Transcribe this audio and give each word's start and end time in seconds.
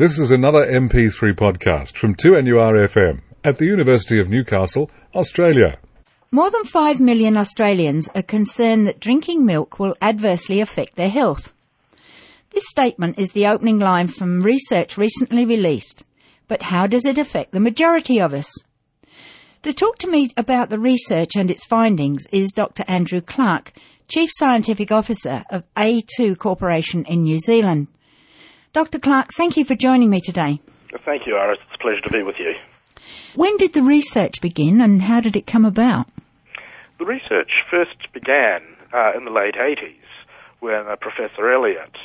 This 0.00 0.18
is 0.18 0.30
another 0.30 0.64
MP3 0.64 1.34
podcast 1.34 1.94
from 1.94 2.14
2NURFM 2.14 3.20
at 3.44 3.58
the 3.58 3.66
University 3.66 4.18
of 4.18 4.30
Newcastle, 4.30 4.90
Australia. 5.14 5.78
More 6.32 6.50
than 6.50 6.64
5 6.64 7.00
million 7.00 7.36
Australians 7.36 8.08
are 8.14 8.22
concerned 8.22 8.86
that 8.86 8.98
drinking 8.98 9.44
milk 9.44 9.78
will 9.78 9.94
adversely 10.00 10.58
affect 10.58 10.96
their 10.96 11.10
health. 11.10 11.52
This 12.48 12.66
statement 12.66 13.18
is 13.18 13.32
the 13.32 13.46
opening 13.46 13.78
line 13.78 14.08
from 14.08 14.40
research 14.40 14.96
recently 14.96 15.44
released. 15.44 16.02
But 16.48 16.62
how 16.62 16.86
does 16.86 17.04
it 17.04 17.18
affect 17.18 17.52
the 17.52 17.60
majority 17.60 18.18
of 18.18 18.32
us? 18.32 18.50
To 19.64 19.72
talk 19.74 19.98
to 19.98 20.10
me 20.10 20.30
about 20.34 20.70
the 20.70 20.78
research 20.78 21.32
and 21.36 21.50
its 21.50 21.66
findings 21.66 22.24
is 22.32 22.52
Dr. 22.52 22.86
Andrew 22.88 23.20
Clark, 23.20 23.74
Chief 24.08 24.30
Scientific 24.32 24.90
Officer 24.90 25.44
of 25.50 25.64
A2 25.76 26.38
Corporation 26.38 27.04
in 27.04 27.24
New 27.24 27.38
Zealand. 27.38 27.88
Dr. 28.72 29.00
Clark, 29.00 29.30
thank 29.32 29.56
you 29.56 29.64
for 29.64 29.74
joining 29.74 30.10
me 30.10 30.20
today. 30.20 30.60
Thank 31.04 31.26
you, 31.26 31.36
Iris. 31.36 31.58
It's 31.66 31.74
a 31.74 31.82
pleasure 31.82 32.02
to 32.02 32.10
be 32.10 32.22
with 32.22 32.36
you. 32.38 32.54
When 33.34 33.56
did 33.56 33.72
the 33.72 33.82
research 33.82 34.40
begin 34.40 34.80
and 34.80 35.02
how 35.02 35.20
did 35.20 35.34
it 35.34 35.46
come 35.46 35.64
about? 35.64 36.06
The 36.98 37.04
research 37.04 37.64
first 37.68 38.12
began 38.12 38.62
uh, 38.92 39.12
in 39.16 39.24
the 39.24 39.32
late 39.32 39.54
80s 39.56 39.96
when 40.60 40.86
uh, 40.86 40.94
Professor 41.00 41.50
Elliott, 41.50 41.96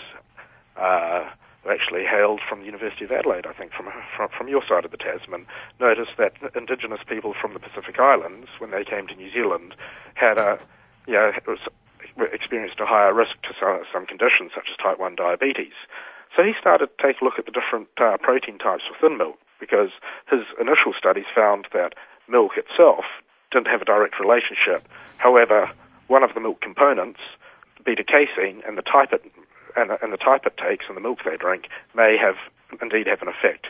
uh, 0.75 1.29
who 1.63 1.70
actually 1.70 2.03
hailed 2.03 2.41
from 2.49 2.61
the 2.61 2.65
University 2.65 3.05
of 3.05 3.11
Adelaide, 3.11 3.45
I 3.45 3.53
think, 3.53 3.71
from, 3.71 3.87
from, 4.15 4.29
from 4.35 4.47
your 4.47 4.63
side 4.67 4.85
of 4.85 4.91
the 4.91 4.97
Tasman, 4.97 5.45
noticed 5.79 6.17
that 6.17 6.34
indigenous 6.55 7.01
people 7.07 7.35
from 7.39 7.53
the 7.53 7.59
Pacific 7.59 7.99
Islands, 7.99 8.47
when 8.57 8.71
they 8.71 8.84
came 8.84 9.05
to 9.07 9.15
New 9.15 9.31
Zealand, 9.31 9.75
had 10.15 10.39
a, 10.39 10.59
you 11.05 11.13
know, 11.13 11.31
experienced 12.34 12.79
a 12.79 12.85
higher 12.85 13.13
risk 13.13 13.39
to 13.43 13.53
some, 13.59 13.84
some 13.93 14.05
conditions 14.07 14.51
such 14.55 14.65
as 14.71 14.77
type 14.77 14.97
1 14.97 15.15
diabetes. 15.15 15.73
So 16.35 16.44
he 16.44 16.53
started 16.59 16.88
to 16.88 17.03
take 17.03 17.21
a 17.21 17.23
look 17.23 17.39
at 17.39 17.45
the 17.45 17.52
different 17.52 17.88
uh, 17.98 18.17
protein 18.17 18.57
types 18.57 18.84
within 18.91 19.17
milk 19.17 19.38
because 19.59 19.89
his 20.30 20.41
initial 20.59 20.93
studies 20.98 21.26
found 21.34 21.67
that 21.73 21.93
milk 22.27 22.57
itself 22.57 23.05
didn't 23.51 23.68
have 23.68 23.82
a 23.82 23.85
direct 23.85 24.20
relationship. 24.20 24.87
However, 25.18 25.71
one 26.07 26.24
of 26.24 26.34
the 26.34 26.41
milk 26.41 26.62
components, 26.62 27.20
beta 27.85 28.04
casein, 28.04 28.62
and 28.68 28.77
the 28.77 28.82
type 28.82 29.13
it 29.13 29.24
and, 29.76 29.91
and 30.01 30.13
the 30.13 30.18
type 30.18 30.46
it 30.46 30.57
takes 30.57 30.85
and 30.87 30.96
the 30.96 31.01
milk 31.01 31.20
they 31.26 31.37
drink 31.37 31.68
may 31.93 32.18
have 32.18 32.35
indeed 32.81 33.07
have 33.07 33.21
an 33.21 33.27
effect 33.27 33.68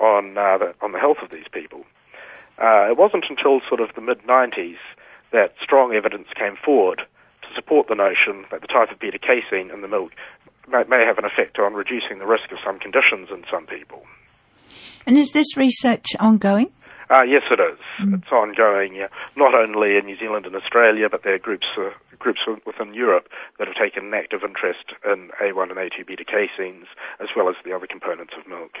on 0.00 0.36
uh, 0.38 0.58
the, 0.58 0.74
on 0.80 0.92
the 0.92 0.98
health 0.98 1.18
of 1.22 1.30
these 1.30 1.46
people. 1.50 1.84
Uh, 2.58 2.88
it 2.88 2.96
wasn't 2.96 3.24
until 3.28 3.60
sort 3.68 3.80
of 3.80 3.94
the 3.94 4.00
mid 4.00 4.22
90s 4.22 4.78
that 5.30 5.54
strong 5.62 5.94
evidence 5.94 6.28
came 6.34 6.56
forward 6.56 7.02
to 7.42 7.54
support 7.54 7.88
the 7.88 7.94
notion 7.94 8.44
that 8.50 8.60
the 8.60 8.66
type 8.66 8.90
of 8.90 8.98
beta 8.98 9.18
casein 9.18 9.70
in 9.70 9.80
the 9.80 9.88
milk 9.88 10.12
may, 10.68 10.84
may 10.88 11.04
have 11.06 11.18
an 11.18 11.24
effect 11.24 11.58
on 11.58 11.74
reducing 11.74 12.18
the 12.18 12.26
risk 12.26 12.50
of 12.52 12.58
some 12.64 12.78
conditions 12.78 13.28
in 13.30 13.44
some 13.50 13.66
people. 13.66 14.04
And 15.06 15.18
is 15.18 15.32
this 15.32 15.56
research 15.56 16.06
ongoing? 16.20 16.72
Uh, 17.10 17.22
yes, 17.22 17.42
it 17.50 17.60
is. 17.60 17.78
Mm. 18.00 18.18
It's 18.18 18.32
ongoing, 18.32 18.94
yeah. 18.94 19.08
not 19.36 19.54
only 19.54 19.96
in 19.96 20.06
New 20.06 20.16
Zealand 20.16 20.46
and 20.46 20.56
Australia, 20.56 21.08
but 21.10 21.22
there 21.24 21.34
are 21.34 21.38
groups 21.38 21.66
uh, 21.76 21.90
groups 22.18 22.40
within 22.64 22.94
Europe 22.94 23.28
that 23.58 23.66
have 23.66 23.76
taken 23.76 24.06
an 24.06 24.14
active 24.14 24.42
interest 24.44 24.92
in 25.04 25.30
A1 25.42 25.70
and 25.70 25.78
A2 25.78 26.06
beta 26.06 26.24
caseins, 26.24 26.86
as 27.20 27.28
well 27.36 27.48
as 27.48 27.56
the 27.64 27.72
other 27.72 27.86
components 27.86 28.32
of 28.38 28.48
milk. 28.48 28.76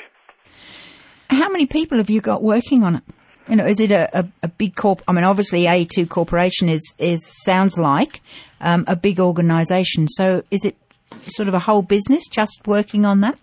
How 1.28 1.50
many 1.50 1.66
people 1.66 1.98
have 1.98 2.08
you 2.08 2.20
got 2.20 2.42
working 2.42 2.84
on 2.84 2.96
it? 2.96 3.02
You 3.48 3.56
know, 3.56 3.66
is 3.66 3.80
it 3.80 3.90
a, 3.90 4.20
a, 4.20 4.28
a 4.44 4.48
big 4.48 4.76
corp? 4.76 5.02
I 5.08 5.12
mean, 5.12 5.24
obviously, 5.24 5.64
A2 5.64 6.08
Corporation 6.08 6.68
is 6.68 6.94
is 6.98 7.20
sounds 7.44 7.76
like 7.76 8.22
um, 8.60 8.84
a 8.86 8.94
big 8.94 9.18
organisation. 9.18 10.08
So, 10.08 10.42
is 10.50 10.64
it 10.64 10.76
sort 11.28 11.48
of 11.48 11.54
a 11.54 11.60
whole 11.60 11.82
business 11.82 12.28
just 12.28 12.62
working 12.66 13.04
on 13.04 13.20
that? 13.20 13.38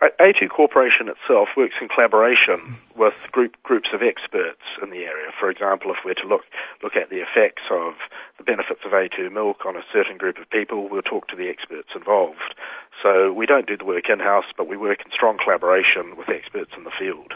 A2 0.00 0.48
Corporation 0.48 1.08
itself 1.08 1.50
works 1.56 1.74
in 1.80 1.88
collaboration 1.88 2.76
with 2.96 3.12
group, 3.32 3.54
groups 3.62 3.90
of 3.92 4.00
experts 4.02 4.62
in 4.82 4.88
the 4.88 5.04
area. 5.04 5.30
For 5.38 5.50
example, 5.50 5.90
if 5.90 5.98
we're 6.04 6.14
to 6.14 6.26
look, 6.26 6.42
look 6.82 6.96
at 6.96 7.10
the 7.10 7.20
effects 7.20 7.62
of 7.70 7.94
the 8.38 8.44
benefits 8.44 8.80
of 8.84 8.92
A2 8.92 9.30
milk 9.30 9.66
on 9.66 9.76
a 9.76 9.82
certain 9.92 10.16
group 10.16 10.38
of 10.38 10.48
people, 10.48 10.88
we'll 10.88 11.02
talk 11.02 11.28
to 11.28 11.36
the 11.36 11.50
experts 11.50 11.90
involved. 11.94 12.54
So 13.02 13.30
we 13.32 13.44
don't 13.44 13.66
do 13.66 13.76
the 13.76 13.84
work 13.84 14.08
in-house, 14.08 14.46
but 14.56 14.68
we 14.68 14.78
work 14.78 15.00
in 15.04 15.12
strong 15.12 15.36
collaboration 15.36 16.16
with 16.16 16.30
experts 16.30 16.70
in 16.76 16.84
the 16.84 16.92
field. 16.98 17.34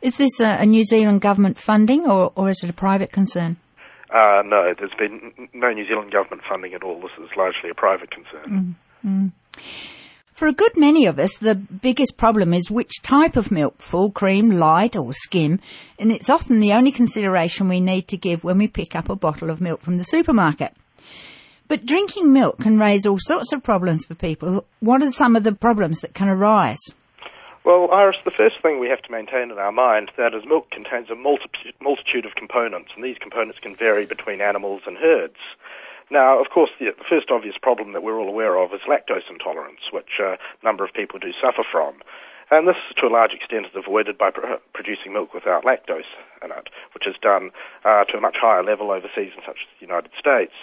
Is 0.00 0.16
this 0.16 0.40
a, 0.40 0.62
a 0.62 0.66
New 0.66 0.84
Zealand 0.84 1.20
government 1.20 1.58
funding 1.58 2.06
or, 2.06 2.32
or 2.34 2.48
is 2.48 2.62
it 2.62 2.70
a 2.70 2.74
private 2.74 3.12
concern? 3.12 3.58
Uh, 4.10 4.42
no, 4.44 4.72
there's 4.78 4.94
been 4.98 5.48
no 5.52 5.70
New 5.70 5.86
Zealand 5.86 6.12
government 6.12 6.42
funding 6.48 6.74
at 6.74 6.82
all. 6.82 7.00
This 7.00 7.10
is 7.22 7.30
largely 7.36 7.70
a 7.70 7.74
private 7.74 8.10
concern. 8.10 8.76
Mm-hmm. 9.04 9.26
For 10.32 10.46
a 10.46 10.52
good 10.52 10.76
many 10.76 11.04
of 11.06 11.18
us, 11.18 11.36
the 11.36 11.56
biggest 11.56 12.16
problem 12.16 12.54
is 12.54 12.70
which 12.70 13.02
type 13.02 13.36
of 13.36 13.50
milk, 13.50 13.82
full 13.82 14.12
cream, 14.12 14.52
light 14.52 14.94
or 14.94 15.12
skim, 15.12 15.58
and 15.98 16.12
it's 16.12 16.30
often 16.30 16.60
the 16.60 16.72
only 16.72 16.92
consideration 16.92 17.68
we 17.68 17.80
need 17.80 18.06
to 18.06 18.16
give 18.16 18.44
when 18.44 18.56
we 18.56 18.68
pick 18.68 18.94
up 18.94 19.08
a 19.08 19.16
bottle 19.16 19.50
of 19.50 19.60
milk 19.60 19.80
from 19.80 19.98
the 19.98 20.04
supermarket. 20.04 20.74
But 21.66 21.84
drinking 21.84 22.32
milk 22.32 22.60
can 22.60 22.78
raise 22.78 23.04
all 23.04 23.18
sorts 23.18 23.52
of 23.52 23.64
problems 23.64 24.04
for 24.06 24.14
people. 24.14 24.64
What 24.80 25.02
are 25.02 25.10
some 25.10 25.34
of 25.34 25.42
the 25.42 25.52
problems 25.52 26.00
that 26.00 26.14
can 26.14 26.28
arise? 26.28 26.94
Well, 27.68 27.90
Iris, 27.92 28.16
the 28.24 28.30
first 28.30 28.62
thing 28.62 28.80
we 28.80 28.88
have 28.88 29.02
to 29.02 29.12
maintain 29.12 29.50
in 29.50 29.58
our 29.58 29.72
mind 29.72 30.10
that 30.16 30.32
is 30.32 30.46
milk 30.46 30.70
contains 30.70 31.10
a 31.10 31.14
multitude 31.14 32.24
of 32.24 32.34
components, 32.34 32.92
and 32.96 33.04
these 33.04 33.18
components 33.18 33.58
can 33.60 33.76
vary 33.76 34.06
between 34.06 34.40
animals 34.40 34.80
and 34.86 34.96
herds. 34.96 35.36
Now, 36.10 36.40
of 36.40 36.48
course, 36.48 36.70
the, 36.80 36.94
first 37.10 37.30
obvious 37.30 37.58
problem 37.60 37.92
that 37.92 38.02
we're 38.02 38.18
all 38.18 38.26
aware 38.30 38.56
of 38.56 38.72
is 38.72 38.80
lactose 38.88 39.28
intolerance, 39.28 39.92
which 39.92 40.18
a 40.18 40.38
number 40.64 40.82
of 40.82 40.94
people 40.94 41.18
do 41.18 41.34
suffer 41.42 41.62
from. 41.70 41.96
And 42.50 42.66
this, 42.66 42.78
to 42.96 43.06
a 43.06 43.12
large 43.12 43.34
extent, 43.34 43.66
is 43.66 43.76
avoided 43.76 44.16
by 44.16 44.30
pr- 44.30 44.46
producing 44.72 45.12
milk 45.12 45.34
without 45.34 45.64
lactose 45.64 46.08
in 46.42 46.50
it, 46.50 46.70
which 46.94 47.06
is 47.06 47.16
done 47.20 47.50
uh, 47.84 48.04
to 48.04 48.16
a 48.16 48.20
much 48.22 48.38
higher 48.40 48.64
level 48.64 48.90
overseas 48.90 49.32
in 49.36 49.42
such 49.44 49.58
as 49.60 49.68
the 49.78 49.86
United 49.86 50.12
States. 50.18 50.54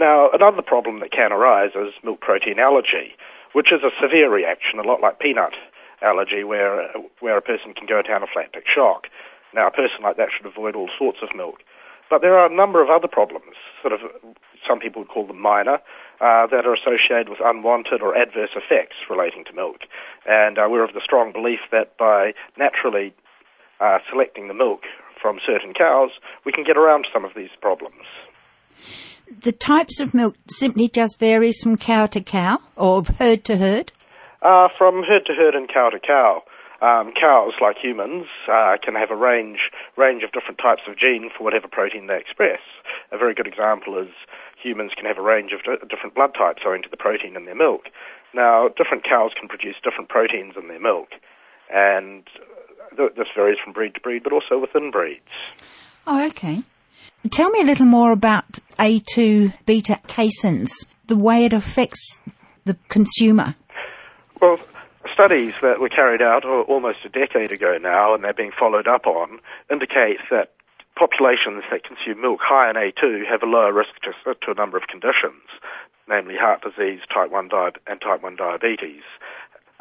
Now, 0.00 0.30
another 0.30 0.62
problem 0.62 0.98
that 0.98 1.12
can 1.12 1.30
arise 1.30 1.76
is 1.76 1.94
milk 2.02 2.20
protein 2.20 2.58
allergy, 2.58 3.14
which 3.52 3.70
is 3.70 3.84
a 3.84 3.92
severe 4.02 4.28
reaction, 4.28 4.80
a 4.80 4.82
lot 4.82 5.00
like 5.00 5.20
peanut 5.20 5.54
allergy 6.02 6.44
where, 6.44 6.88
where 7.20 7.36
a 7.36 7.42
person 7.42 7.74
can 7.74 7.86
go 7.86 8.02
down 8.02 8.22
a 8.22 8.26
anaphylactic 8.26 8.66
shock. 8.66 9.06
Now, 9.54 9.66
a 9.66 9.70
person 9.70 10.02
like 10.02 10.16
that 10.16 10.28
should 10.36 10.46
avoid 10.46 10.76
all 10.76 10.90
sorts 10.98 11.18
of 11.22 11.34
milk. 11.34 11.62
But 12.08 12.22
there 12.22 12.38
are 12.38 12.50
a 12.50 12.54
number 12.54 12.82
of 12.82 12.90
other 12.90 13.08
problems, 13.08 13.54
sort 13.82 13.92
of, 13.92 14.00
some 14.66 14.80
people 14.80 15.02
would 15.02 15.08
call 15.08 15.26
them 15.26 15.40
minor, 15.40 15.78
uh, 16.20 16.46
that 16.48 16.66
are 16.66 16.74
associated 16.74 17.28
with 17.28 17.38
unwanted 17.42 18.02
or 18.02 18.16
adverse 18.16 18.50
effects 18.56 18.96
relating 19.08 19.44
to 19.44 19.52
milk. 19.52 19.82
And 20.26 20.58
uh, 20.58 20.66
we're 20.68 20.84
of 20.84 20.92
the 20.92 21.00
strong 21.02 21.32
belief 21.32 21.60
that 21.70 21.96
by 21.96 22.34
naturally 22.58 23.14
uh, 23.80 23.98
selecting 24.10 24.48
the 24.48 24.54
milk 24.54 24.82
from 25.20 25.38
certain 25.46 25.72
cows, 25.72 26.10
we 26.44 26.52
can 26.52 26.64
get 26.64 26.76
around 26.76 27.06
some 27.12 27.24
of 27.24 27.32
these 27.34 27.50
problems. 27.60 28.04
The 29.42 29.52
types 29.52 30.00
of 30.00 30.12
milk 30.12 30.34
simply 30.48 30.88
just 30.88 31.18
varies 31.18 31.60
from 31.62 31.76
cow 31.76 32.06
to 32.06 32.20
cow 32.20 32.58
or 32.74 33.04
herd 33.04 33.44
to 33.44 33.56
herd? 33.56 33.92
Uh, 34.42 34.68
from 34.78 35.02
herd 35.02 35.26
to 35.26 35.34
herd 35.34 35.54
and 35.54 35.68
cow 35.68 35.90
to 35.90 35.98
cow. 35.98 36.42
Um, 36.80 37.12
cows, 37.12 37.52
like 37.60 37.76
humans, 37.76 38.24
uh, 38.50 38.76
can 38.82 38.94
have 38.94 39.10
a 39.10 39.16
range 39.16 39.70
range 39.98 40.22
of 40.22 40.32
different 40.32 40.56
types 40.56 40.80
of 40.88 40.96
gene 40.96 41.28
for 41.36 41.44
whatever 41.44 41.68
protein 41.68 42.06
they 42.06 42.16
express. 42.16 42.60
A 43.12 43.18
very 43.18 43.34
good 43.34 43.46
example 43.46 43.98
is 43.98 44.08
humans 44.62 44.92
can 44.96 45.04
have 45.04 45.18
a 45.18 45.22
range 45.22 45.52
of 45.52 45.62
d- 45.62 45.86
different 45.90 46.14
blood 46.14 46.32
types 46.32 46.62
owing 46.66 46.82
to 46.82 46.88
the 46.88 46.96
protein 46.96 47.36
in 47.36 47.44
their 47.44 47.54
milk. 47.54 47.90
Now, 48.32 48.68
different 48.68 49.04
cows 49.04 49.32
can 49.38 49.46
produce 49.46 49.76
different 49.84 50.08
proteins 50.08 50.54
in 50.56 50.68
their 50.68 50.80
milk, 50.80 51.10
and 51.70 52.24
th- 52.96 53.12
this 53.14 53.28
varies 53.36 53.58
from 53.62 53.74
breed 53.74 53.94
to 53.94 54.00
breed, 54.00 54.22
but 54.22 54.32
also 54.32 54.58
within 54.58 54.90
breeds. 54.90 55.20
Oh, 56.06 56.24
okay. 56.28 56.62
Tell 57.30 57.50
me 57.50 57.60
a 57.60 57.64
little 57.64 57.84
more 57.84 58.12
about 58.12 58.58
A2 58.78 59.52
beta 59.66 60.00
caseins, 60.08 60.70
the 61.08 61.16
way 61.16 61.44
it 61.44 61.52
affects 61.52 62.18
the 62.64 62.78
consumer. 62.88 63.56
Well, 64.40 64.58
studies 65.12 65.54
that 65.60 65.80
were 65.80 65.88
carried 65.88 66.22
out 66.22 66.44
almost 66.44 66.98
a 67.04 67.08
decade 67.08 67.52
ago 67.52 67.78
now, 67.78 68.14
and 68.14 68.24
they're 68.24 68.32
being 68.32 68.52
followed 68.58 68.88
up 68.88 69.06
on, 69.06 69.38
indicate 69.70 70.18
that 70.30 70.52
populations 70.96 71.64
that 71.70 71.84
consume 71.84 72.22
milk 72.22 72.40
high 72.42 72.70
in 72.70 72.76
A2 72.76 73.26
have 73.26 73.42
a 73.42 73.46
lower 73.46 73.72
risk 73.72 73.90
to, 74.02 74.34
to 74.34 74.50
a 74.50 74.54
number 74.54 74.76
of 74.76 74.86
conditions, 74.86 75.42
namely 76.08 76.36
heart 76.36 76.62
disease, 76.62 77.00
type 77.12 77.30
1 77.30 77.48
di- 77.48 77.70
and 77.86 78.00
type 78.00 78.22
1 78.22 78.36
diabetes. 78.36 79.02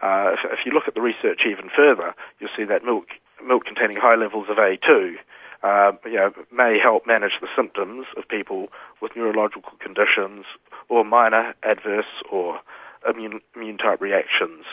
Uh, 0.02 0.32
if, 0.34 0.40
if, 0.52 0.60
you 0.66 0.72
look 0.72 0.88
at 0.88 0.94
the 0.94 1.02
research 1.02 1.42
even 1.46 1.70
further, 1.76 2.14
you'll 2.40 2.50
see 2.56 2.64
that 2.64 2.84
milk, 2.84 3.08
milk 3.46 3.66
containing 3.66 3.98
high 3.98 4.16
levels 4.16 4.48
of 4.50 4.58
A2 4.58 5.16
uh, 5.64 5.92
you 6.06 6.16
know, 6.16 6.32
may 6.52 6.80
help 6.80 7.06
manage 7.06 7.34
the 7.42 7.48
symptoms 7.56 8.08
of 8.18 8.28
people 8.28 8.68
with 9.02 9.16
neurological 9.16 9.74
conditions 9.80 10.46
or 10.88 11.04
minor 11.04 11.54
adverse 11.64 12.06
or 12.32 12.60
immune, 13.08 13.42
immune 13.56 13.78
type 13.78 14.02
reactions 14.02 14.66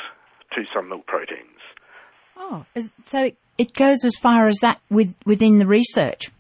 to 0.54 0.64
some 0.72 0.88
milk 0.88 1.06
proteins. 1.06 1.60
Oh, 2.36 2.66
so 3.04 3.30
it 3.58 3.72
goes 3.72 4.04
as 4.04 4.16
far 4.16 4.48
as 4.48 4.58
that 4.60 4.80
with, 4.90 5.14
within 5.24 5.58
the 5.58 5.66
research? 5.66 6.30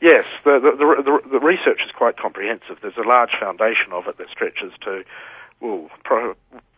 Yes, 0.00 0.24
the, 0.44 0.58
the, 0.62 1.02
the, 1.02 1.28
the, 1.28 1.40
research 1.40 1.80
is 1.84 1.90
quite 1.92 2.16
comprehensive. 2.16 2.78
There's 2.80 2.96
a 2.96 3.06
large 3.06 3.32
foundation 3.38 3.92
of 3.92 4.06
it 4.06 4.16
that 4.16 4.30
stretches 4.30 4.72
to, 4.82 5.04
well, 5.60 5.90
pro, 6.04 6.34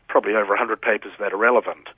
probably 0.08 0.32
over 0.32 0.48
100 0.48 0.80
papers 0.80 1.12
that 1.20 1.32
are 1.32 1.36
relevant. 1.36 1.88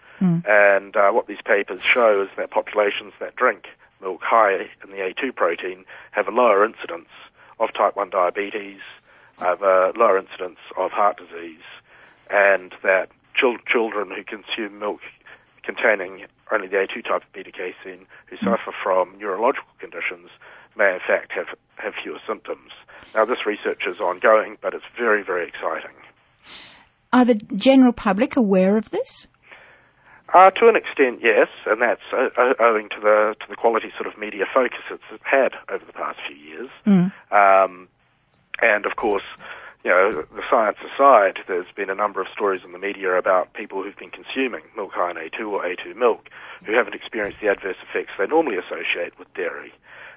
And 0.46 0.96
uh, 0.96 1.10
what 1.10 1.26
these 1.26 1.42
papers 1.44 1.82
show 1.82 2.22
is 2.22 2.28
that 2.36 2.50
populations 2.50 3.12
that 3.20 3.36
drink 3.36 3.66
milk 4.00 4.20
high 4.22 4.68
in 4.82 4.90
the 4.90 4.98
A2 4.98 5.34
protein 5.34 5.84
have 6.12 6.28
a 6.28 6.30
lower 6.30 6.64
incidence 6.64 7.08
of 7.58 7.72
type 7.72 7.96
1 7.96 8.10
diabetes, 8.10 8.80
have 9.38 9.62
a 9.62 9.92
lower 9.96 10.18
incidence 10.18 10.58
of 10.76 10.90
heart 10.92 11.18
disease, 11.18 11.62
and 12.30 12.72
that 12.82 13.08
chil- 13.34 13.58
children 13.66 14.10
who 14.10 14.24
consume 14.24 14.78
milk 14.78 15.00
containing 15.62 16.26
only 16.52 16.68
the 16.68 16.76
A2 16.76 17.04
type 17.04 17.22
of 17.22 17.32
beta 17.32 17.50
casein 17.50 18.06
who 18.26 18.36
suffer 18.36 18.72
from 18.82 19.18
neurological 19.18 19.68
conditions 19.78 20.28
may 20.76 20.92
in 20.92 21.00
fact 21.06 21.32
have, 21.32 21.48
have 21.76 21.94
fewer 22.02 22.18
symptoms. 22.26 22.72
Now 23.14 23.24
this 23.24 23.46
research 23.46 23.82
is 23.86 24.00
ongoing, 24.00 24.58
but 24.60 24.74
it's 24.74 24.84
very, 24.96 25.22
very 25.22 25.48
exciting. 25.48 25.96
Are 27.12 27.24
the 27.24 27.34
general 27.34 27.92
public 27.92 28.36
aware 28.36 28.76
of 28.76 28.90
this? 28.90 29.26
Uh, 30.32 30.50
to 30.50 30.66
an 30.68 30.74
extent, 30.74 31.20
yes, 31.22 31.46
and 31.66 31.80
that's 31.80 32.02
uh, 32.12 32.28
uh, 32.36 32.54
owing 32.58 32.88
to 32.88 32.96
the 33.00 33.36
to 33.38 33.46
the 33.48 33.54
quality 33.54 33.92
sort 33.96 34.12
of 34.12 34.18
media 34.18 34.44
focus 34.52 34.80
it's 34.90 35.02
had 35.22 35.52
over 35.72 35.84
the 35.84 35.92
past 35.92 36.18
few 36.26 36.36
years. 36.36 36.68
Um, 37.30 37.86
and 38.60 38.84
of 38.84 38.96
course, 38.96 39.22
you 39.84 39.90
know, 39.90 40.24
the 40.34 40.42
science 40.50 40.78
aside, 40.80 41.38
there's 41.46 41.70
been 41.76 41.90
a 41.90 41.94
number 41.94 42.20
of 42.22 42.26
stories 42.32 42.62
in 42.64 42.72
the 42.72 42.78
media 42.78 43.12
about 43.18 43.52
people 43.52 43.82
who've 43.82 43.96
been 43.96 44.10
consuming 44.10 44.62
milk 44.74 44.92
high 44.94 45.10
in 45.10 45.16
A2 45.16 45.46
or 45.50 45.62
A2 45.62 45.94
milk 45.94 46.30
who 46.64 46.72
haven't 46.72 46.94
experienced 46.94 47.38
the 47.42 47.48
adverse 47.48 47.76
effects 47.86 48.12
they 48.18 48.26
normally 48.26 48.56
associate 48.56 49.18
with 49.18 49.32
dairy. 49.34 49.74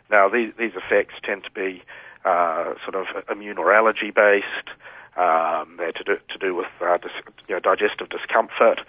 Now, 0.10 0.30
these, 0.30 0.54
these 0.58 0.72
effects 0.74 1.16
tend 1.22 1.44
to 1.44 1.52
be 1.52 1.84
uh, 2.24 2.76
sort 2.86 2.96
of 2.96 3.08
immune 3.30 3.58
or 3.58 3.74
allergy 3.74 4.10
based. 4.10 4.72
Um, 5.18 5.76
they're 5.78 5.92
to 5.92 6.04
do, 6.04 6.18
to 6.30 6.38
do 6.38 6.56
with 6.56 6.68
uh, 6.80 6.98
dis, 6.98 7.12
you 7.50 7.56
know, 7.56 7.60
digestive 7.60 8.08
discomfort 8.08 8.80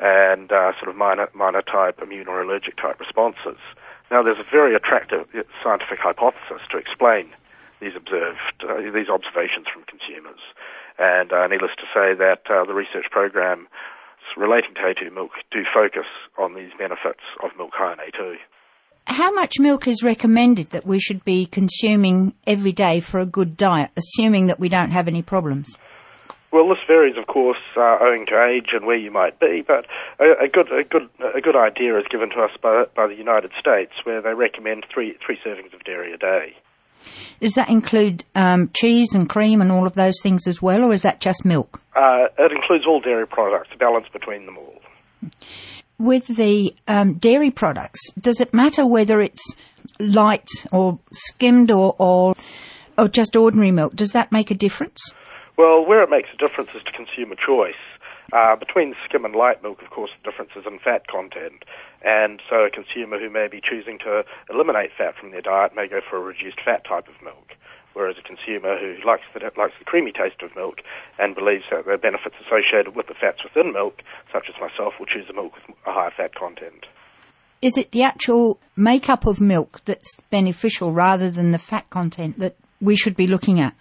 and 0.00 0.52
uh, 0.52 0.72
sort 0.78 0.90
of 0.90 0.96
minor, 0.96 1.30
minor 1.32 1.62
type 1.62 2.00
immune 2.02 2.28
or 2.28 2.42
allergic 2.42 2.76
type 2.76 3.00
responses. 3.00 3.56
Now, 4.10 4.22
there's 4.22 4.38
a 4.38 4.50
very 4.50 4.74
attractive 4.74 5.26
scientific 5.62 6.00
hypothesis 6.00 6.60
to 6.70 6.76
explain 6.76 7.32
these 7.80 7.96
observed 7.96 8.64
uh, 8.64 8.80
these 8.92 9.08
observations 9.08 9.66
from 9.72 9.84
consumers. 9.84 10.40
And 10.98 11.32
uh, 11.32 11.46
needless 11.46 11.76
to 11.76 11.86
say 11.92 12.16
that 12.16 12.48
uh, 12.48 12.64
the 12.64 12.72
research 12.72 13.06
program 13.10 13.68
relating 14.36 14.74
to 14.74 14.80
A2 14.80 15.12
milk 15.14 15.30
do 15.50 15.60
focus 15.72 16.06
on 16.38 16.54
these 16.54 16.70
benefits 16.78 17.24
of 17.42 17.50
milk 17.56 17.72
high 17.74 17.94
in 17.94 17.98
A2. 17.98 18.36
How 19.06 19.30
much 19.32 19.58
milk 19.58 19.86
is 19.86 20.02
recommended 20.02 20.70
that 20.70 20.84
we 20.84 20.98
should 20.98 21.24
be 21.24 21.46
consuming 21.46 22.34
every 22.46 22.72
day 22.72 23.00
for 23.00 23.20
a 23.20 23.26
good 23.26 23.56
diet, 23.56 23.90
assuming 23.96 24.48
that 24.48 24.58
we 24.58 24.68
don't 24.68 24.90
have 24.90 25.06
any 25.06 25.22
problems? 25.22 25.76
Well, 26.52 26.68
this 26.68 26.78
varies, 26.86 27.16
of 27.16 27.26
course, 27.26 27.60
uh, 27.76 27.98
owing 28.00 28.26
to 28.26 28.48
age 28.50 28.70
and 28.72 28.86
where 28.86 28.96
you 28.96 29.10
might 29.10 29.38
be. 29.38 29.62
But 29.66 29.86
a, 30.18 30.44
a 30.44 30.48
good, 30.48 30.72
a 30.72 30.84
good, 30.84 31.08
a 31.34 31.40
good 31.40 31.56
idea 31.56 31.98
is 31.98 32.06
given 32.10 32.30
to 32.30 32.40
us 32.40 32.50
by, 32.62 32.84
by 32.94 33.06
the 33.06 33.14
United 33.14 33.52
States, 33.60 33.92
where 34.04 34.22
they 34.22 34.34
recommend 34.34 34.86
three, 34.92 35.16
three 35.24 35.38
servings 35.44 35.74
of 35.74 35.84
dairy 35.84 36.12
a 36.12 36.16
day. 36.16 36.56
Does 37.40 37.54
that 37.54 37.68
include 37.68 38.24
um, 38.34 38.70
cheese 38.74 39.14
and 39.14 39.28
cream 39.28 39.60
and 39.60 39.70
all 39.70 39.86
of 39.86 39.94
those 39.94 40.14
things 40.22 40.46
as 40.46 40.62
well, 40.62 40.84
or 40.84 40.92
is 40.92 41.02
that 41.02 41.20
just 41.20 41.44
milk? 41.44 41.80
Uh, 41.94 42.26
it 42.38 42.52
includes 42.52 42.86
all 42.86 43.00
dairy 43.00 43.26
products, 43.26 43.68
a 43.74 43.76
balance 43.76 44.06
between 44.12 44.46
them 44.46 44.58
all. 44.58 44.80
With 45.98 46.26
the 46.26 46.74
um, 46.86 47.14
dairy 47.14 47.50
products, 47.50 48.00
does 48.20 48.40
it 48.40 48.52
matter 48.52 48.86
whether 48.86 49.20
it's 49.20 49.56
light 49.98 50.48
or 50.72 50.98
skimmed 51.12 51.70
or, 51.70 51.94
or 51.98 52.34
or 52.98 53.08
just 53.08 53.36
ordinary 53.36 53.70
milk? 53.70 53.94
Does 53.94 54.10
that 54.12 54.32
make 54.32 54.50
a 54.50 54.54
difference? 54.54 55.00
Well, 55.56 55.84
where 55.86 56.02
it 56.02 56.10
makes 56.10 56.28
a 56.32 56.36
difference 56.36 56.70
is 56.74 56.82
to 56.84 56.92
consumer 56.92 57.34
choice. 57.34 57.74
Uh, 58.32 58.56
between 58.56 58.94
skim 59.04 59.24
and 59.24 59.34
light 59.34 59.62
milk, 59.62 59.82
of 59.82 59.90
course, 59.90 60.10
the 60.18 60.30
difference 60.30 60.50
is 60.56 60.64
in 60.66 60.78
fat 60.78 61.06
content. 61.06 61.64
And 62.02 62.42
so 62.50 62.66
a 62.66 62.70
consumer 62.70 63.18
who 63.18 63.30
may 63.30 63.48
be 63.48 63.60
choosing 63.60 63.98
to 64.00 64.24
eliminate 64.50 64.90
fat 64.96 65.14
from 65.18 65.30
their 65.30 65.42
diet 65.42 65.76
may 65.76 65.86
go 65.86 66.00
for 66.00 66.16
a 66.16 66.20
reduced 66.20 66.60
fat 66.64 66.84
type 66.84 67.08
of 67.08 67.14
milk. 67.22 67.54
Whereas 67.94 68.16
a 68.18 68.22
consumer 68.22 68.76
who 68.78 68.96
likes 69.06 69.24
the, 69.32 69.40
likes 69.56 69.72
the 69.78 69.84
creamy 69.86 70.12
taste 70.12 70.42
of 70.42 70.54
milk 70.54 70.80
and 71.18 71.34
believes 71.34 71.64
that 71.70 71.86
there 71.86 71.94
are 71.94 71.98
benefits 71.98 72.34
associated 72.44 72.94
with 72.94 73.06
the 73.06 73.14
fats 73.14 73.42
within 73.42 73.72
milk, 73.72 74.02
such 74.32 74.50
as 74.50 74.54
myself, 74.60 74.94
will 74.98 75.06
choose 75.06 75.30
a 75.30 75.32
milk 75.32 75.54
with 75.54 75.76
a 75.86 75.92
higher 75.92 76.12
fat 76.14 76.34
content. 76.34 76.84
Is 77.62 77.78
it 77.78 77.92
the 77.92 78.02
actual 78.02 78.60
makeup 78.76 79.24
of 79.24 79.40
milk 79.40 79.80
that's 79.86 80.20
beneficial 80.30 80.92
rather 80.92 81.30
than 81.30 81.52
the 81.52 81.58
fat 81.58 81.88
content 81.88 82.38
that 82.38 82.56
we 82.82 82.96
should 82.96 83.16
be 83.16 83.26
looking 83.26 83.60
at? 83.60 83.74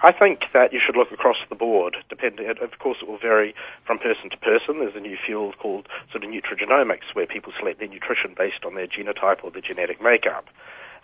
I 0.00 0.12
think 0.12 0.40
that 0.54 0.72
you 0.72 0.80
should 0.84 0.96
look 0.96 1.10
across 1.10 1.38
the 1.48 1.56
board. 1.56 1.96
Depending, 2.08 2.48
of 2.48 2.78
course, 2.78 2.98
it 3.02 3.08
will 3.08 3.18
vary 3.18 3.54
from 3.84 3.98
person 3.98 4.30
to 4.30 4.36
person. 4.36 4.78
There's 4.78 4.94
a 4.94 5.00
new 5.00 5.16
field 5.26 5.58
called 5.58 5.88
sort 6.12 6.22
of 6.22 6.30
nutrigenomics, 6.30 7.14
where 7.14 7.26
people 7.26 7.52
select 7.58 7.80
their 7.80 7.88
nutrition 7.88 8.34
based 8.36 8.64
on 8.64 8.74
their 8.74 8.86
genotype 8.86 9.42
or 9.42 9.50
their 9.50 9.62
genetic 9.62 10.00
makeup. 10.00 10.46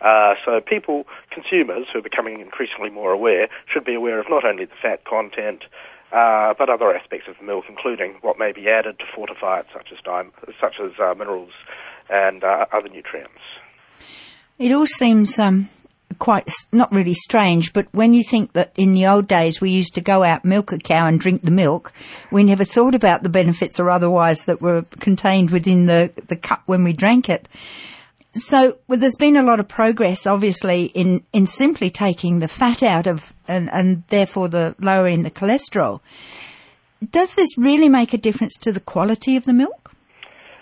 Uh, 0.00 0.34
so 0.44 0.60
people, 0.60 1.06
consumers 1.30 1.86
who 1.92 1.98
are 1.98 2.02
becoming 2.02 2.40
increasingly 2.40 2.90
more 2.90 3.10
aware, 3.10 3.48
should 3.72 3.84
be 3.84 3.94
aware 3.94 4.20
of 4.20 4.26
not 4.28 4.44
only 4.44 4.64
the 4.64 4.74
fat 4.80 5.04
content, 5.04 5.64
uh, 6.12 6.54
but 6.56 6.68
other 6.68 6.94
aspects 6.94 7.26
of 7.28 7.36
the 7.38 7.44
milk, 7.44 7.64
including 7.68 8.14
what 8.20 8.38
may 8.38 8.52
be 8.52 8.68
added 8.68 8.98
to 9.00 9.04
fortify 9.14 9.58
it, 9.58 9.66
such 9.72 9.88
as 9.92 9.98
dime, 10.04 10.30
such 10.60 10.74
as 10.80 10.92
uh, 11.00 11.14
minerals 11.14 11.52
and 12.08 12.44
uh, 12.44 12.66
other 12.72 12.88
nutrients. 12.88 13.40
It 14.58 14.70
all 14.70 14.86
seems 14.86 15.38
um, 15.40 15.68
quite 16.18 16.48
not 16.72 16.92
really 16.92 17.14
strange, 17.14 17.72
but 17.72 17.86
when 17.92 18.14
you 18.14 18.22
think 18.22 18.52
that 18.52 18.72
in 18.76 18.94
the 18.94 19.06
old 19.06 19.26
days 19.26 19.60
we 19.60 19.70
used 19.70 19.94
to 19.94 20.00
go 20.00 20.22
out, 20.22 20.44
milk 20.44 20.72
a 20.72 20.78
cow, 20.78 21.06
and 21.06 21.20
drink 21.20 21.42
the 21.42 21.50
milk, 21.50 21.92
we 22.30 22.44
never 22.44 22.64
thought 22.64 22.94
about 22.94 23.22
the 23.22 23.28
benefits 23.28 23.80
or 23.80 23.90
otherwise 23.90 24.44
that 24.44 24.60
were 24.60 24.82
contained 25.00 25.50
within 25.50 25.86
the, 25.86 26.12
the 26.28 26.36
cup 26.36 26.62
when 26.66 26.84
we 26.84 26.92
drank 26.92 27.28
it. 27.28 27.48
So 28.32 28.78
well, 28.88 28.98
there's 28.98 29.16
been 29.16 29.36
a 29.36 29.42
lot 29.42 29.60
of 29.60 29.68
progress, 29.68 30.26
obviously, 30.26 30.86
in, 30.86 31.24
in 31.32 31.46
simply 31.46 31.90
taking 31.90 32.40
the 32.40 32.48
fat 32.48 32.82
out 32.82 33.06
of 33.06 33.32
and, 33.46 33.70
and 33.70 34.02
therefore 34.08 34.48
the 34.48 34.74
lowering 34.80 35.22
the 35.22 35.30
cholesterol. 35.30 36.00
Does 37.10 37.34
this 37.34 37.56
really 37.58 37.88
make 37.88 38.12
a 38.12 38.18
difference 38.18 38.56
to 38.58 38.72
the 38.72 38.80
quality 38.80 39.36
of 39.36 39.44
the 39.44 39.52
milk? 39.52 39.92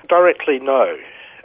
Directly, 0.08 0.58
no. 0.60 0.96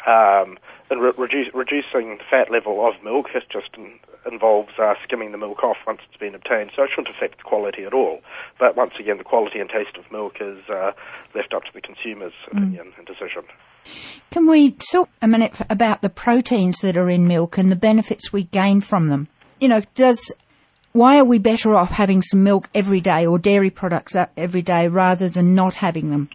Um, 0.06 0.58
and 0.90 1.02
re- 1.02 1.14
reduce, 1.18 1.48
reducing 1.54 2.18
the 2.18 2.24
fat 2.30 2.52
level 2.52 2.86
of 2.88 3.02
milk 3.04 3.28
has 3.34 3.44
just 3.52 3.70
in, 3.78 4.00
involves 4.30 4.72
uh, 4.82 4.94
skimming 5.04 5.32
the 5.32 5.38
milk 5.38 5.64
off 5.64 5.78
once 5.86 6.00
it's 6.08 6.20
been 6.20 6.36
obtained, 6.36 6.72
so 6.76 6.84
it 6.84 6.90
shouldn't 6.90 7.16
affect 7.16 7.38
the 7.38 7.44
quality 7.44 7.84
at 7.84 7.94
all. 7.94 8.22
But 8.60 8.76
once 8.76 8.94
again, 9.00 9.18
the 9.18 9.24
quality 9.24 9.60
and 9.60 9.70
taste 9.70 9.98
of 9.98 10.12
milk 10.12 10.38
is 10.40 10.58
uh, 10.70 10.92
left 11.36 11.54
up 11.54 11.64
to 11.64 11.72
the 11.74 11.82
consumer's 11.82 12.34
opinion 12.52 12.94
and 12.98 13.06
decision. 13.06 13.44
Can 14.32 14.48
we 14.48 14.72
talk 14.92 15.10
a 15.22 15.28
minute 15.28 15.54
about 15.70 16.02
the 16.02 16.10
proteins 16.10 16.80
that 16.80 16.98
are 16.98 17.10
in 17.10 17.28
milk 17.28 17.58
and 17.58 17.72
the 17.72 17.76
benefits 17.76 18.34
we 18.34 18.44
gain 18.44 18.82
from 18.82 19.08
them? 19.10 19.28
You 19.60 19.70
know, 19.70 19.82
does 19.96 20.34
why 20.92 21.20
are 21.20 21.26
we 21.26 21.38
better 21.38 21.76
off 21.76 21.92
having 21.92 22.22
some 22.22 22.44
milk 22.44 22.70
every 22.74 23.02
day 23.02 23.26
or 23.26 23.38
dairy 23.38 23.70
products 23.70 24.16
uh, 24.16 24.28
every 24.36 24.62
day 24.62 24.88
rather 24.88 25.30
than 25.30 25.54
not 25.54 25.76
having 25.76 26.10
them? 26.10 26.30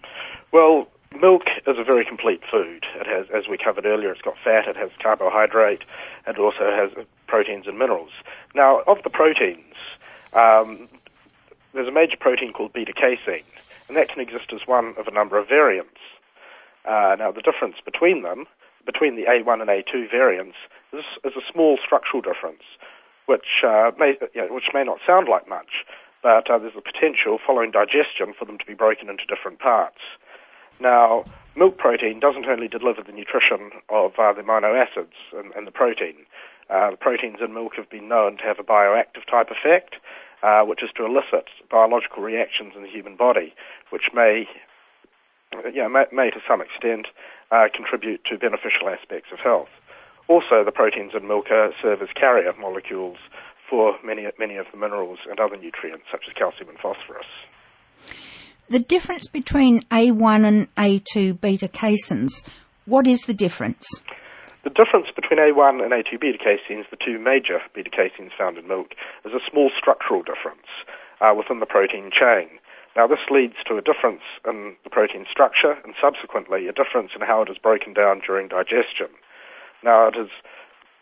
Well, 0.52 0.87
milk 1.22 1.44
is 1.66 1.78
a 1.78 1.84
very 1.84 2.04
complete 2.04 2.42
food. 2.50 2.84
It 2.96 3.06
has, 3.06 3.26
as 3.30 3.48
we 3.48 3.56
covered 3.56 3.86
earlier, 3.86 4.10
it's 4.10 4.20
got 4.20 4.36
fat, 4.44 4.66
it 4.66 4.76
has 4.76 4.90
carbohydrate, 5.00 5.84
and 6.26 6.36
it 6.36 6.40
also 6.40 6.70
has 6.70 6.90
proteins 7.28 7.66
and 7.68 7.78
minerals. 7.78 8.10
Now, 8.54 8.80
of 8.80 9.02
the 9.04 9.10
proteins, 9.10 9.74
um, 10.34 10.88
there's 11.72 11.88
a 11.88 11.92
major 11.92 12.16
protein 12.18 12.52
called 12.52 12.72
beta 12.72 12.92
casein, 12.92 13.44
and 13.88 13.96
that 13.96 14.08
can 14.08 14.20
exist 14.20 14.52
as 14.52 14.66
one 14.66 14.94
of 14.98 15.06
a 15.06 15.12
number 15.12 15.38
of 15.38 15.48
variants. 15.48 16.00
Uh, 16.84 17.16
now, 17.18 17.30
the 17.30 17.40
difference 17.40 17.76
between 17.84 18.22
them, 18.22 18.46
between 18.84 19.14
the 19.14 19.22
A1 19.22 19.60
and 19.60 19.70
A2 19.70 20.10
variants, 20.10 20.56
is, 20.92 21.04
is 21.24 21.32
a 21.36 21.52
small 21.52 21.78
structural 21.82 22.20
difference, 22.20 22.64
which 23.26 23.62
uh, 23.64 23.92
may 23.96 24.18
you 24.34 24.42
know, 24.42 24.52
which 24.52 24.70
may 24.74 24.82
not 24.82 24.98
sound 25.06 25.28
like 25.28 25.48
much, 25.48 25.86
but 26.20 26.50
uh, 26.50 26.58
there's 26.58 26.76
a 26.76 26.80
potential 26.80 27.38
following 27.46 27.70
digestion 27.70 28.34
for 28.36 28.44
them 28.44 28.58
to 28.58 28.66
be 28.66 28.74
broken 28.74 29.08
into 29.08 29.24
different 29.26 29.60
parts. 29.60 30.00
Now, 30.80 31.24
milk 31.56 31.78
protein 31.78 32.20
doesn't 32.20 32.46
only 32.46 32.68
deliver 32.68 33.02
the 33.02 33.12
nutrition 33.12 33.70
of 33.88 34.12
uh, 34.18 34.32
the 34.32 34.42
amino 34.42 34.74
acids 34.74 35.14
and, 35.36 35.52
and 35.54 35.66
the 35.66 35.70
protein. 35.70 36.16
Uh, 36.70 36.92
the 36.92 36.96
proteins 36.96 37.38
in 37.44 37.52
milk 37.52 37.72
have 37.76 37.90
been 37.90 38.08
known 38.08 38.38
to 38.38 38.44
have 38.44 38.58
a 38.58 38.62
bioactive 38.62 39.26
type 39.30 39.48
effect, 39.50 39.96
uh, 40.42 40.62
which 40.62 40.82
is 40.82 40.90
to 40.96 41.04
elicit 41.04 41.48
biological 41.70 42.22
reactions 42.22 42.72
in 42.76 42.82
the 42.82 42.88
human 42.88 43.16
body, 43.16 43.54
which 43.90 44.10
may, 44.14 44.48
yeah, 45.72 45.88
may, 45.88 46.04
may 46.12 46.30
to 46.30 46.40
some 46.48 46.60
extent 46.60 47.06
uh, 47.50 47.68
contribute 47.74 48.24
to 48.24 48.38
beneficial 48.38 48.88
aspects 48.88 49.30
of 49.32 49.38
health. 49.38 49.68
Also, 50.28 50.64
the 50.64 50.72
proteins 50.72 51.12
in 51.14 51.28
milk 51.28 51.46
serve 51.48 52.00
as 52.00 52.08
carrier 52.14 52.52
molecules 52.58 53.18
for 53.68 53.96
many, 54.04 54.26
many 54.38 54.56
of 54.56 54.66
the 54.72 54.78
minerals 54.78 55.18
and 55.28 55.38
other 55.40 55.56
nutrients, 55.56 56.04
such 56.10 56.24
as 56.28 56.34
calcium 56.34 56.68
and 56.68 56.78
phosphorus. 56.78 57.26
The 58.69 58.78
difference 58.78 59.26
between 59.26 59.83
A1 59.90 60.47
and 60.47 60.75
A2 60.76 61.40
beta 61.40 61.69
caseins, 61.69 62.49
what 62.87 63.07
is 63.07 63.23
the 63.23 63.35
difference? 63.35 63.85
The 64.64 64.71
difference 64.71 65.09
between 65.14 65.40
A1 65.40 65.83
and 65.83 65.92
A2 65.92 66.21
beta 66.21 66.38
caseins, 66.38 66.88
the 66.90 66.97
two 66.97 67.19
major 67.19 67.61
beta 67.75 67.90
caseins 67.90 68.31
found 68.38 68.57
in 68.57 68.69
milk, 68.69 68.95
is 69.25 69.33
a 69.33 69.50
small 69.50 69.71
structural 69.76 70.23
difference 70.23 70.66
uh, 71.21 71.35
within 71.37 71.61
the 71.61 71.66
protein 71.66 72.11
chain. 72.12 72.49
Now, 72.95 73.07
this 73.07 73.19
leads 73.31 73.57
to 73.66 73.76
a 73.76 73.83
difference 73.83 74.23
in 74.47 74.76
the 74.85 74.90
protein 74.90 75.26
structure 75.31 75.76
and 75.85 75.95
subsequently 76.00 76.69
a 76.69 76.73
difference 76.73 77.12
in 77.14 77.23
how 77.23 77.42
it 77.42 77.50
is 77.50 77.59
broken 77.59 77.92
down 77.92 78.21
during 78.25 78.49
digestion. 78.49 79.09
Now, 79.83 80.09
it 80.09 80.16
is 80.16 80.28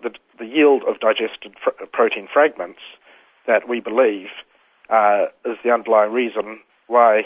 the, 0.02 0.10
the 0.38 0.46
yield 0.46 0.82
of 0.84 1.00
digested 1.00 1.54
fr- 1.62 1.84
protein 1.92 2.28
fragments 2.32 2.80
that 3.46 3.68
we 3.68 3.80
believe 3.80 4.28
uh, 4.88 5.26
is 5.44 5.58
the 5.62 5.72
underlying 5.72 6.12
reason 6.12 6.60
why 6.86 7.22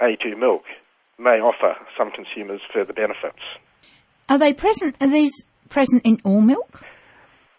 A2 0.00 0.38
milk 0.38 0.64
may 1.18 1.40
offer 1.40 1.76
some 1.96 2.10
consumers 2.10 2.60
further 2.72 2.92
benefits. 2.92 3.42
Are 4.28 4.38
they 4.38 4.52
present? 4.52 4.96
Are 5.00 5.10
these 5.10 5.32
present 5.68 6.02
in 6.04 6.20
all 6.24 6.40
milk? 6.40 6.82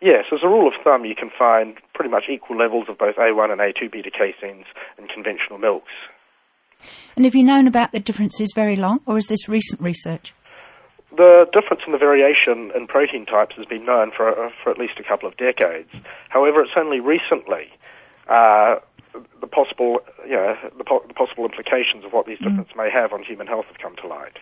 Yes, 0.01 0.25
as 0.31 0.39
a 0.43 0.48
rule 0.48 0.67
of 0.67 0.74
thumb, 0.84 1.03
you 1.03 1.15
can 1.15 1.29
find 1.38 1.75
pretty 1.93 2.10
much 2.10 2.25
equal 2.31 2.58
levels 2.58 2.88
of 2.88 2.98
both 2.98 3.17
A1 3.17 3.51
and 3.51 3.60
A2 3.60 3.91
beta 3.91 4.10
caseins 4.10 4.63
in 4.98 5.08
conventional 5.08 5.60
milks. 5.60 5.91
And 7.17 7.25
have 7.25 7.36
you 7.36 7.43
known 7.43 7.67
about 7.67 7.91
the 7.91 8.00
differences 8.00 8.53
very 8.55 8.77
long, 8.77 9.01
or 9.05 9.17
is 9.17 9.27
this 9.27 9.50
recent 9.50 9.81
research? 9.81 10.34
The 11.17 11.48
difference 11.51 11.81
in 11.86 11.91
the 11.91 11.98
variation 11.98 12.72
in 12.74 12.88
protein 12.88 13.25
types 13.25 13.55
has 13.58 13.65
been 13.65 13.86
known 13.86 14.12
for, 14.15 14.51
for 14.63 14.69
at 14.69 14.77
least 14.77 14.93
a 15.00 15.03
couple 15.03 15.27
of 15.27 15.36
decades. 15.36 15.89
However, 16.29 16.62
it's 16.62 16.72
only 16.77 17.01
recently 17.01 17.67
uh, 18.29 18.75
the 19.13 19.48
possible, 19.48 20.00
you 20.25 20.36
know, 20.36 20.56
the, 20.78 20.84
po- 20.84 21.04
the, 21.08 21.13
possible 21.13 21.46
implications 21.46 22.06
of 22.06 22.13
what 22.13 22.25
these 22.25 22.39
differences 22.39 22.74
mm. 22.74 22.78
may 22.78 22.89
have 22.92 23.13
on 23.13 23.24
human 23.24 23.48
health 23.48 23.66
have 23.66 23.78
come 23.78 23.96
to 23.98 24.08
light. 24.08 24.38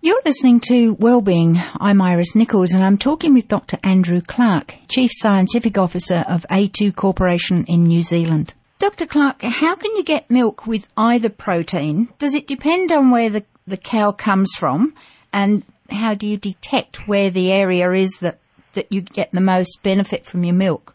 You're 0.00 0.20
listening 0.24 0.58
to 0.68 0.94
Wellbeing. 0.94 1.60
I'm 1.78 2.02
Iris 2.02 2.34
Nichols 2.34 2.72
and 2.72 2.82
I'm 2.82 2.98
talking 2.98 3.34
with 3.34 3.46
Dr. 3.46 3.78
Andrew 3.84 4.20
Clark, 4.20 4.74
Chief 4.88 5.10
Scientific 5.12 5.78
Officer 5.78 6.24
of 6.28 6.44
A2 6.50 6.96
Corporation 6.96 7.64
in 7.66 7.84
New 7.84 8.02
Zealand. 8.02 8.54
Dr. 8.80 9.06
Clark, 9.06 9.42
how 9.42 9.76
can 9.76 9.94
you 9.94 10.02
get 10.02 10.28
milk 10.28 10.66
with 10.66 10.88
either 10.96 11.28
protein? 11.28 12.08
Does 12.18 12.34
it 12.34 12.48
depend 12.48 12.90
on 12.90 13.12
where 13.12 13.30
the, 13.30 13.44
the 13.64 13.76
cow 13.76 14.10
comes 14.10 14.50
from? 14.58 14.92
And 15.32 15.62
how 15.88 16.14
do 16.14 16.26
you 16.26 16.36
detect 16.36 17.06
where 17.06 17.30
the 17.30 17.52
area 17.52 17.92
is 17.92 18.18
that, 18.20 18.40
that 18.74 18.90
you 18.90 19.02
get 19.02 19.30
the 19.30 19.40
most 19.40 19.84
benefit 19.84 20.26
from 20.26 20.42
your 20.42 20.56
milk? 20.56 20.91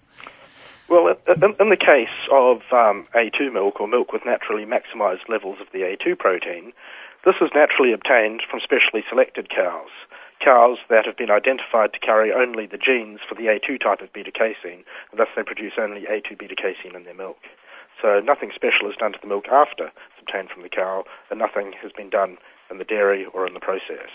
Well, 0.90 1.18
in, 1.28 1.56
in 1.60 1.70
the 1.70 1.78
case 1.78 2.16
of 2.32 2.62
um, 2.72 3.08
A2 3.14 3.52
milk 3.52 3.82
or 3.82 3.88
milk 3.88 4.14
with 4.14 4.26
naturally 4.26 4.66
maximized 4.66 5.28
levels 5.28 5.60
of 5.60 5.68
the 5.74 5.80
A2 5.80 6.18
protein, 6.18 6.72
this 7.26 7.36
is 7.42 7.50
naturally 7.54 7.92
obtained 7.92 8.42
from 8.50 8.62
specially 8.62 9.04
selected 9.10 9.50
cows, 9.50 9.90
cows 10.40 10.78
that 10.90 11.06
have 11.06 11.18
been 11.18 11.30
identified 11.30 11.92
to 11.92 12.00
carry 12.00 12.32
only 12.32 12.68
the 12.68 12.78
genes 12.78 13.20
for 13.28 13.36
the 13.36 13.48
A2 13.48 13.82
type 13.82 14.00
of 14.02 14.14
beta 14.14 14.32
casein, 14.32 14.86
and 15.12 15.20
thus 15.20 15.28
they 15.36 15.44
produce 15.44 15.74
only 15.78 16.04
A2 16.04 16.38
beta 16.38 16.56
casein 16.56 16.96
in 16.96 17.04
their 17.04 17.14
milk. 17.14 17.40
So 18.02 18.22
nothing 18.22 18.52
special 18.56 18.90
is 18.90 18.96
done 18.96 19.12
to 19.12 19.20
the 19.22 19.28
milk 19.28 19.50
after 19.50 19.88
it's 19.88 20.22
obtained 20.22 20.52
from 20.52 20.64
the 20.64 20.70
cow, 20.70 21.04
and 21.30 21.38
nothing 21.38 21.74
has 21.82 21.92
been 21.92 22.10
done 22.10 22.38
in 22.72 22.78
the 22.78 22.86
dairy 22.86 23.26
or 23.26 23.46
in 23.46 23.54
the 23.54 23.60
process. 23.60 24.12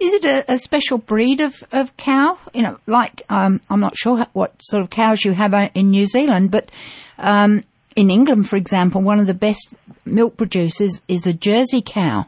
Is 0.00 0.14
it 0.14 0.24
a, 0.24 0.52
a 0.52 0.58
special 0.58 0.98
breed 0.98 1.40
of, 1.40 1.62
of 1.72 1.96
cow? 1.96 2.38
You 2.52 2.62
know, 2.62 2.78
like 2.86 3.22
um, 3.28 3.60
I'm 3.70 3.80
not 3.80 3.96
sure 3.96 4.26
what 4.32 4.54
sort 4.60 4.82
of 4.82 4.90
cows 4.90 5.24
you 5.24 5.32
have 5.32 5.54
uh, 5.54 5.70
in 5.74 5.90
New 5.90 6.06
Zealand, 6.06 6.50
but 6.50 6.70
um, 7.18 7.64
in 7.94 8.10
England, 8.10 8.48
for 8.48 8.56
example, 8.56 9.00
one 9.02 9.20
of 9.20 9.26
the 9.26 9.34
best 9.34 9.74
milk 10.04 10.36
producers 10.36 11.00
is 11.08 11.26
a 11.26 11.32
Jersey 11.32 11.82
cow 11.84 12.26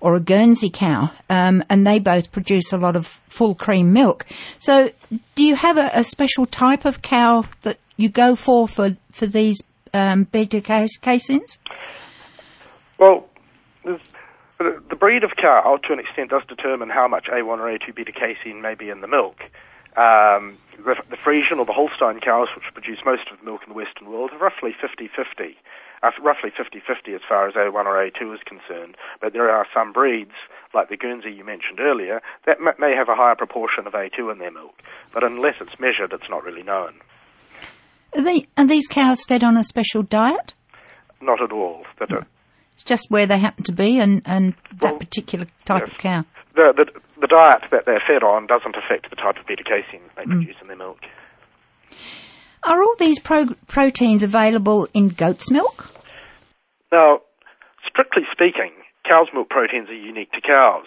or 0.00 0.16
a 0.16 0.20
Guernsey 0.20 0.68
cow, 0.68 1.12
um, 1.30 1.64
and 1.70 1.86
they 1.86 1.98
both 1.98 2.30
produce 2.30 2.72
a 2.72 2.76
lot 2.76 2.94
of 2.94 3.06
full 3.06 3.54
cream 3.54 3.92
milk. 3.92 4.26
So, 4.58 4.90
do 5.34 5.42
you 5.42 5.54
have 5.54 5.78
a, 5.78 5.90
a 5.94 6.04
special 6.04 6.44
type 6.44 6.84
of 6.84 7.00
cow 7.00 7.46
that 7.62 7.78
you 7.96 8.10
go 8.10 8.36
for 8.36 8.68
for, 8.68 8.96
for 9.10 9.26
these 9.26 9.62
um, 9.94 10.24
beta? 10.24 10.60
Well, 12.98 13.26
the 14.58 14.96
breed 14.96 15.24
of 15.24 15.32
cow, 15.36 15.78
to 15.84 15.92
an 15.92 15.98
extent, 15.98 16.30
does 16.30 16.42
determine 16.48 16.88
how 16.88 17.08
much 17.08 17.26
A1 17.26 17.58
or 17.58 17.66
A2 17.78 17.94
beta 17.94 18.12
casein 18.12 18.62
may 18.62 18.74
be 18.74 18.88
in 18.88 19.00
the 19.00 19.08
milk. 19.08 19.42
Um, 19.96 20.58
the, 20.76 20.96
the 21.10 21.16
Friesian 21.16 21.58
or 21.58 21.64
the 21.64 21.72
Holstein 21.72 22.20
cows, 22.20 22.48
which 22.54 22.64
produce 22.72 22.98
most 23.04 23.30
of 23.30 23.38
the 23.38 23.44
milk 23.44 23.62
in 23.62 23.68
the 23.70 23.74
Western 23.74 24.10
world, 24.10 24.30
are 24.32 24.38
roughly 24.38 24.74
50-50, 24.82 25.54
uh, 26.02 26.10
roughly 26.22 26.50
50-50 26.50 27.14
as 27.14 27.20
far 27.28 27.48
as 27.48 27.54
A1 27.54 27.84
or 27.84 28.10
A2 28.10 28.34
is 28.34 28.40
concerned. 28.44 28.96
But 29.20 29.32
there 29.32 29.50
are 29.50 29.66
some 29.72 29.92
breeds, 29.92 30.34
like 30.72 30.88
the 30.88 30.96
Guernsey 30.96 31.30
you 31.32 31.44
mentioned 31.44 31.80
earlier, 31.80 32.20
that 32.46 32.58
m- 32.60 32.74
may 32.78 32.94
have 32.96 33.08
a 33.08 33.14
higher 33.14 33.36
proportion 33.36 33.86
of 33.86 33.92
A2 33.92 34.32
in 34.32 34.38
their 34.38 34.50
milk. 34.50 34.74
But 35.12 35.22
unless 35.24 35.54
it's 35.60 35.78
measured, 35.78 36.12
it's 36.12 36.28
not 36.28 36.44
really 36.44 36.62
known. 36.64 36.94
Are, 38.16 38.22
they, 38.22 38.46
are 38.56 38.66
these 38.66 38.88
cows 38.88 39.24
fed 39.24 39.44
on 39.44 39.56
a 39.56 39.62
special 39.64 40.02
diet? 40.02 40.54
Not 41.20 41.40
at 41.40 41.52
all. 41.52 41.84
No. 42.10 42.22
It's 42.74 42.84
just 42.84 43.10
where 43.10 43.26
they 43.26 43.38
happen 43.38 43.64
to 43.64 43.72
be 43.72 43.98
and, 43.98 44.22
and 44.24 44.54
that 44.80 44.92
well, 44.92 44.98
particular 44.98 45.46
type 45.64 45.84
yes. 45.86 45.90
of 45.90 45.98
cow. 45.98 46.24
The, 46.54 46.72
the, 46.76 47.00
the 47.20 47.26
diet 47.26 47.62
that 47.70 47.86
they're 47.86 48.02
fed 48.06 48.22
on 48.22 48.46
doesn't 48.46 48.76
affect 48.76 49.10
the 49.10 49.16
type 49.16 49.38
of 49.38 49.46
beta 49.46 49.64
casein 49.64 50.02
they 50.16 50.24
mm. 50.24 50.30
produce 50.30 50.56
in 50.60 50.68
their 50.68 50.76
milk. 50.76 50.98
Are 52.64 52.82
all 52.82 52.94
these 52.98 53.18
pro- 53.18 53.54
proteins 53.66 54.22
available 54.22 54.88
in 54.94 55.08
goat's 55.08 55.50
milk? 55.50 55.90
Now, 56.90 57.20
strictly 57.86 58.22
speaking, 58.32 58.72
cow's 59.06 59.28
milk 59.34 59.50
proteins 59.50 59.88
are 59.88 59.94
unique 59.94 60.32
to 60.32 60.40
cows. 60.40 60.86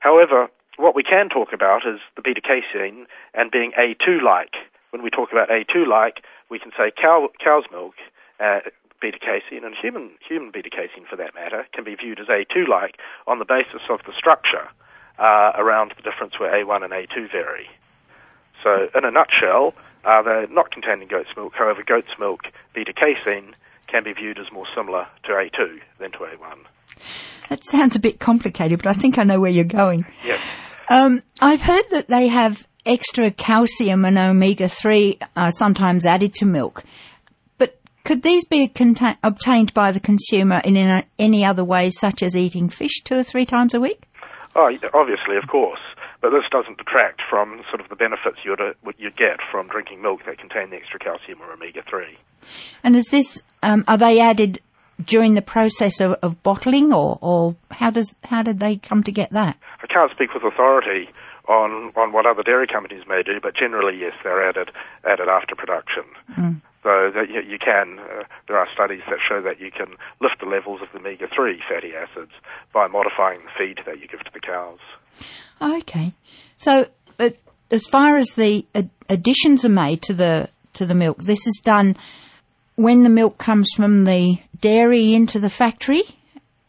However, 0.00 0.48
what 0.76 0.94
we 0.94 1.02
can 1.02 1.28
talk 1.28 1.52
about 1.52 1.82
is 1.86 2.00
the 2.16 2.22
beta 2.22 2.40
casein 2.40 3.06
and 3.34 3.50
being 3.50 3.72
A2-like. 3.78 4.54
When 4.90 5.02
we 5.02 5.10
talk 5.10 5.30
about 5.32 5.50
A2-like, 5.50 6.22
we 6.50 6.58
can 6.58 6.70
say 6.76 6.90
cow, 6.90 7.28
cow's 7.44 7.64
milk, 7.70 7.94
uh, 8.40 8.60
beta 9.00 9.18
casein, 9.18 9.64
and 9.64 9.74
human, 9.74 10.10
human 10.26 10.50
beta 10.50 10.70
casein 10.70 11.04
for 11.08 11.16
that 11.16 11.34
matter, 11.34 11.66
can 11.72 11.84
be 11.84 11.94
viewed 11.94 12.20
as 12.20 12.26
A2-like 12.26 12.98
on 13.26 13.38
the 13.38 13.44
basis 13.44 13.82
of 13.88 14.00
the 14.06 14.12
structure 14.16 14.68
uh, 15.18 15.52
around 15.54 15.92
the 15.96 16.02
difference 16.02 16.38
where 16.38 16.52
A1 16.52 16.84
and 16.84 16.92
A2 16.92 17.30
vary. 17.30 17.68
So, 18.62 18.88
in 18.94 19.04
a 19.04 19.10
nutshell, 19.10 19.74
uh, 20.04 20.22
they're 20.22 20.46
not 20.48 20.70
contained 20.70 21.02
in 21.02 21.08
goat's 21.08 21.30
milk. 21.36 21.54
However, 21.54 21.82
goat's 21.86 22.18
milk 22.18 22.42
beta 22.74 22.92
casein 22.92 23.54
can 23.86 24.04
be 24.04 24.12
viewed 24.12 24.38
as 24.38 24.50
more 24.52 24.66
similar 24.74 25.06
to 25.24 25.30
A2 25.30 25.80
than 25.98 26.12
to 26.12 26.18
A1. 26.18 26.58
That 27.48 27.64
sounds 27.64 27.96
a 27.96 27.98
bit 27.98 28.20
complicated, 28.20 28.82
but 28.82 28.88
I 28.88 28.92
think 28.92 29.18
I 29.18 29.24
know 29.24 29.40
where 29.40 29.50
you're 29.50 29.64
going. 29.64 30.04
Yes. 30.24 30.42
Um, 30.90 31.22
I've 31.40 31.62
heard 31.62 31.84
that 31.90 32.08
they 32.08 32.28
have 32.28 32.66
extra 32.84 33.30
calcium 33.30 34.04
and 34.04 34.18
omega 34.18 34.68
3 34.68 35.18
uh, 35.36 35.50
sometimes 35.50 36.06
added 36.06 36.34
to 36.34 36.46
milk. 36.46 36.84
Could 38.08 38.22
these 38.22 38.46
be 38.46 38.68
conta- 38.68 39.18
obtained 39.22 39.74
by 39.74 39.92
the 39.92 40.00
consumer 40.00 40.62
in 40.64 41.04
any 41.18 41.44
other 41.44 41.62
ways, 41.62 41.98
such 41.98 42.22
as 42.22 42.34
eating 42.34 42.70
fish 42.70 43.02
two 43.04 43.16
or 43.16 43.22
three 43.22 43.44
times 43.44 43.74
a 43.74 43.80
week? 43.80 44.04
Oh, 44.56 44.74
obviously, 44.94 45.36
of 45.36 45.46
course. 45.46 45.82
But 46.22 46.30
this 46.30 46.44
doesn't 46.50 46.78
detract 46.78 47.20
from 47.28 47.60
sort 47.68 47.82
of 47.82 47.90
the 47.90 47.96
benefits 47.96 48.38
you'd, 48.46 48.62
uh, 48.62 48.72
you 48.96 49.10
get 49.10 49.40
from 49.50 49.68
drinking 49.68 50.00
milk 50.00 50.24
that 50.24 50.38
contain 50.38 50.70
the 50.70 50.76
extra 50.76 50.98
calcium 50.98 51.42
or 51.42 51.52
omega-3. 51.52 52.16
And 52.82 52.96
is 52.96 53.08
this, 53.08 53.42
um, 53.62 53.84
are 53.86 53.98
they 53.98 54.20
added 54.20 54.58
during 55.04 55.34
the 55.34 55.42
process 55.42 56.00
of, 56.00 56.12
of 56.22 56.42
bottling 56.42 56.94
or, 56.94 57.18
or 57.20 57.56
how 57.72 57.90
does, 57.90 58.14
how 58.24 58.40
did 58.40 58.58
they 58.58 58.76
come 58.76 59.02
to 59.02 59.12
get 59.12 59.30
that? 59.32 59.58
I 59.82 59.86
can't 59.86 60.10
speak 60.12 60.32
with 60.32 60.44
authority 60.44 61.10
on, 61.46 61.92
on 61.94 62.12
what 62.12 62.24
other 62.24 62.42
dairy 62.42 62.68
companies 62.68 63.02
may 63.06 63.22
do, 63.22 63.38
but 63.42 63.54
generally, 63.54 64.00
yes, 64.00 64.14
they're 64.24 64.48
added, 64.48 64.70
added 65.04 65.28
after 65.28 65.54
production. 65.54 66.04
Mm. 66.38 66.62
So 66.82 67.10
that 67.14 67.28
you, 67.28 67.40
you 67.40 67.58
can, 67.58 67.98
uh, 67.98 68.24
there 68.46 68.56
are 68.56 68.68
studies 68.72 69.02
that 69.08 69.18
show 69.28 69.42
that 69.42 69.60
you 69.60 69.70
can 69.70 69.96
lift 70.20 70.40
the 70.40 70.46
levels 70.46 70.80
of 70.80 70.88
the 70.92 70.98
omega-3 71.00 71.58
fatty 71.68 71.92
acids 71.94 72.32
by 72.72 72.86
modifying 72.86 73.40
the 73.40 73.50
feed 73.58 73.80
that 73.84 74.00
you 74.00 74.06
give 74.06 74.20
to 74.20 74.30
the 74.32 74.40
cows. 74.40 74.78
Okay. 75.60 76.12
So, 76.56 76.86
as 77.70 77.86
far 77.86 78.16
as 78.16 78.28
the 78.36 78.64
additions 79.08 79.64
are 79.64 79.70
made 79.70 80.02
to 80.02 80.14
the, 80.14 80.48
to 80.74 80.86
the 80.86 80.94
milk, 80.94 81.18
this 81.18 81.46
is 81.46 81.60
done 81.64 81.96
when 82.78 83.02
the 83.02 83.08
milk 83.08 83.38
comes 83.38 83.68
from 83.74 84.04
the 84.04 84.38
dairy 84.60 85.12
into 85.12 85.40
the 85.40 85.50
factory? 85.50 86.02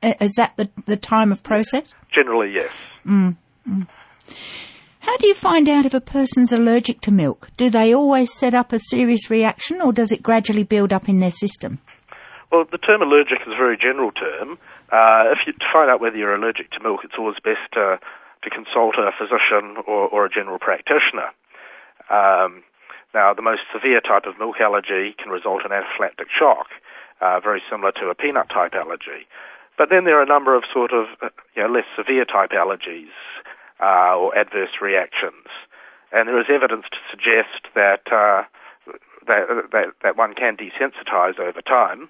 Is 0.01 0.34
that 0.36 0.54
the, 0.58 0.70
the 0.86 0.98
time 0.98 1.32
of 1.32 1.44
process? 1.44 1.94
Generally, 2.12 2.54
yes. 2.54 2.72
Mm, 3.06 3.38
mm. 3.68 3.88
How 5.10 5.18
do 5.18 5.25
you 5.25 5.34
find 5.34 5.68
out 5.68 5.88
if 5.88 5.96
a 5.96 6.01
person's 6.01 6.51
allergic 6.51 7.01
to 7.01 7.10
milk? 7.10 7.50
Do 7.58 7.72
they 7.72 7.96
always 7.96 8.32
set 8.32 8.54
up 8.54 8.72
a 8.72 8.78
serious 8.78 9.28
reaction 9.32 9.82
or 9.82 9.92
does 9.92 10.12
it 10.12 10.22
gradually 10.22 10.62
build 10.62 10.94
up 10.94 11.10
in 11.10 11.20
their 11.20 11.32
system? 11.32 11.80
Well, 12.51 12.66
the 12.72 12.78
term 12.78 13.01
allergic 13.01 13.42
is 13.42 13.48
a 13.48 13.58
very 13.58 13.75
general 13.75 14.12
term. 14.12 14.60
Uh, 14.92 15.34
if 15.34 15.48
you 15.48 15.54
to 15.54 15.66
find 15.74 15.89
out 15.89 16.00
whether 16.00 16.16
you're 16.16 16.36
allergic 16.36 16.70
to 16.74 16.84
milk, 16.84 17.00
it's 17.04 17.16
always 17.18 17.38
best 17.44 17.58
to, 17.74 18.00
to 18.44 18.50
consult 18.51 18.98
a 19.00 19.10
physician 19.18 19.82
or, 19.88 20.08
or 20.10 20.25
a 20.28 20.30
general 20.30 20.60
practitioner. 20.60 21.34
Um, 22.12 22.62
now, 23.12 23.34
the 23.34 23.42
most 23.42 23.62
severe 23.74 24.01
type 24.01 24.28
of 24.28 24.38
milk 24.38 24.62
allergy 24.62 25.16
can 25.18 25.32
result 25.32 25.66
in 25.66 25.72
anaphylactic 25.72 26.30
shock, 26.30 26.68
uh, 27.20 27.39
very 27.39 27.63
similar 27.68 27.94
to 27.94 28.10
a 28.10 28.13
peanut 28.13 28.50
type 28.50 28.75
allergy. 28.75 29.25
But 29.75 29.89
then 29.89 30.04
there 30.04 30.20
are 30.20 30.24
a 30.24 30.28
number 30.28 30.56
of 30.56 30.66
sort 30.72 30.94
of 30.94 31.08
uh, 31.20 31.30
you 31.56 31.63
know, 31.63 31.70
less 31.70 31.86
severe 31.98 32.25
type 32.25 32.51
allergies 32.51 33.10
uh, 33.81 34.15
or 34.15 34.38
adverse 34.38 34.81
reactions. 34.81 35.48
And 36.12 36.27
there 36.27 36.39
is 36.39 36.48
evidence 36.50 36.86
to 36.91 36.98
suggest 37.12 37.74
that, 37.75 38.01
uh, 38.12 38.43
that, 39.27 39.69
that, 39.71 39.86
that 40.03 40.17
one 40.17 40.33
can 40.33 40.57
desensitize 40.57 41.39
over 41.39 41.62
time. 41.62 42.09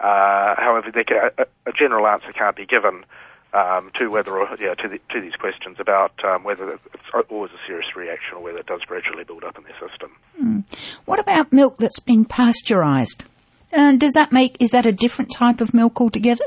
Uh, 0.00 0.54
however, 0.56 0.92
a, 0.94 1.46
a, 1.66 1.72
general 1.72 2.06
answer 2.06 2.32
can't 2.32 2.54
be 2.54 2.66
given 2.66 3.04
um, 3.52 3.90
to 3.98 4.08
whether 4.08 4.38
or, 4.38 4.48
yeah, 4.60 4.74
to, 4.74 4.88
the, 4.88 5.00
to 5.10 5.20
these 5.20 5.34
questions 5.34 5.78
about 5.80 6.12
um, 6.24 6.44
whether 6.44 6.70
it's 6.72 7.30
always 7.30 7.50
a 7.50 7.66
serious 7.66 7.96
reaction 7.96 8.36
or 8.36 8.42
whether 8.42 8.58
it 8.58 8.66
does 8.66 8.82
gradually 8.82 9.24
build 9.24 9.42
up 9.42 9.58
in 9.58 9.64
their 9.64 9.88
system. 9.88 10.12
Mm. 10.40 10.64
What 11.04 11.18
about 11.18 11.52
milk 11.52 11.78
that's 11.78 11.98
been 11.98 12.24
pasteurised? 12.24 13.24
Does 13.72 14.12
that 14.12 14.32
make 14.32 14.56
is 14.60 14.70
that 14.70 14.86
a 14.86 14.92
different 14.92 15.32
type 15.32 15.60
of 15.60 15.74
milk 15.74 16.00
altogether? 16.00 16.44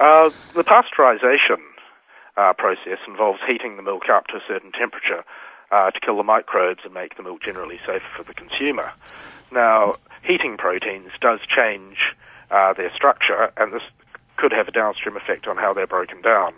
Uh, 0.00 0.30
the 0.54 0.64
pasteurisation 0.64 1.60
uh, 2.36 2.52
process 2.54 2.98
involves 3.06 3.40
heating 3.46 3.76
the 3.76 3.82
milk 3.82 4.08
up 4.10 4.26
to 4.28 4.36
a 4.36 4.42
certain 4.46 4.72
temperature 4.72 5.24
uh, 5.70 5.90
to 5.90 6.00
kill 6.00 6.16
the 6.16 6.22
microbes 6.22 6.80
and 6.84 6.94
make 6.94 7.16
the 7.16 7.22
milk 7.22 7.42
generally 7.42 7.78
safer 7.86 8.04
for 8.16 8.24
the 8.24 8.34
consumer. 8.34 8.92
Now, 9.50 9.96
heating 10.22 10.56
proteins 10.56 11.10
does 11.20 11.40
change 11.48 12.14
uh, 12.50 12.72
their 12.74 12.92
structure, 12.94 13.52
and 13.56 13.72
this 13.72 13.82
could 14.36 14.52
have 14.52 14.68
a 14.68 14.72
downstream 14.72 15.16
effect 15.16 15.46
on 15.46 15.56
how 15.56 15.72
they're 15.72 15.86
broken 15.86 16.20
down. 16.22 16.54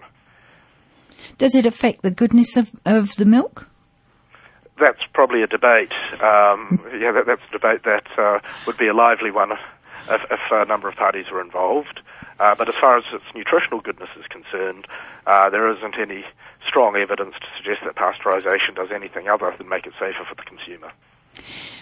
Does 1.39 1.55
it 1.55 1.67
affect 1.67 2.03
the 2.03 2.11
goodness 2.11 2.57
of, 2.57 2.71
of 2.85 3.15
the 3.17 3.25
milk? 3.25 3.69
That's 4.79 5.01
probably 5.13 5.43
a 5.43 5.47
debate. 5.47 5.93
Um, 6.15 6.81
yeah, 6.99 7.13
that, 7.13 7.25
that's 7.27 7.43
a 7.49 7.53
debate 7.53 7.85
that 7.85 8.07
uh, 8.19 8.41
would 8.67 8.77
be 8.77 8.89
a 8.89 8.95
lively 8.95 9.31
one 9.31 9.53
if, 9.53 10.23
if, 10.31 10.41
a 10.51 10.65
number 10.65 10.89
of 10.89 10.97
parties 10.97 11.27
were 11.31 11.41
involved. 11.41 12.01
Uh, 12.41 12.55
but 12.55 12.69
as 12.69 12.75
far 12.75 12.99
as 12.99 13.05
its 13.13 13.25
nutritional 13.35 13.81
goodness 13.81 14.11
is 14.19 14.27
concerned, 14.27 14.87
uh, 15.27 15.51
there 15.51 15.71
isn't 15.77 15.95
any 15.99 16.25
strong 16.67 16.97
evidence 16.97 17.35
to 17.41 17.47
suggest 17.57 17.81
that 17.85 17.95
pasteurization 17.95 18.75
does 18.75 18.89
anything 18.93 19.29
other 19.29 19.55
than 19.57 19.69
make 19.69 19.87
it 19.87 19.93
safer 19.99 20.25
for 20.29 20.35
the 20.35 20.43
consumer. 20.43 20.93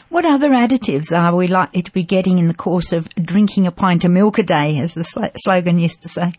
What 0.09 0.25
other 0.25 0.51
additives 0.51 1.17
are 1.17 1.35
we 1.35 1.47
likely 1.47 1.83
to 1.83 1.93
be 1.93 2.05
getting 2.05 2.39
in 2.39 2.49
the 2.49 2.55
course 2.55 2.93
of 2.93 3.09
drinking 3.15 3.67
a 3.67 3.73
pint 3.73 4.05
of 4.05 4.11
milk 4.11 4.39
a 4.39 4.43
day, 4.43 4.79
as 4.79 4.95
the 4.95 5.05
sl- 5.05 5.33
slogan 5.37 5.79
used 5.79 6.03
to 6.03 6.09
say? 6.09 6.33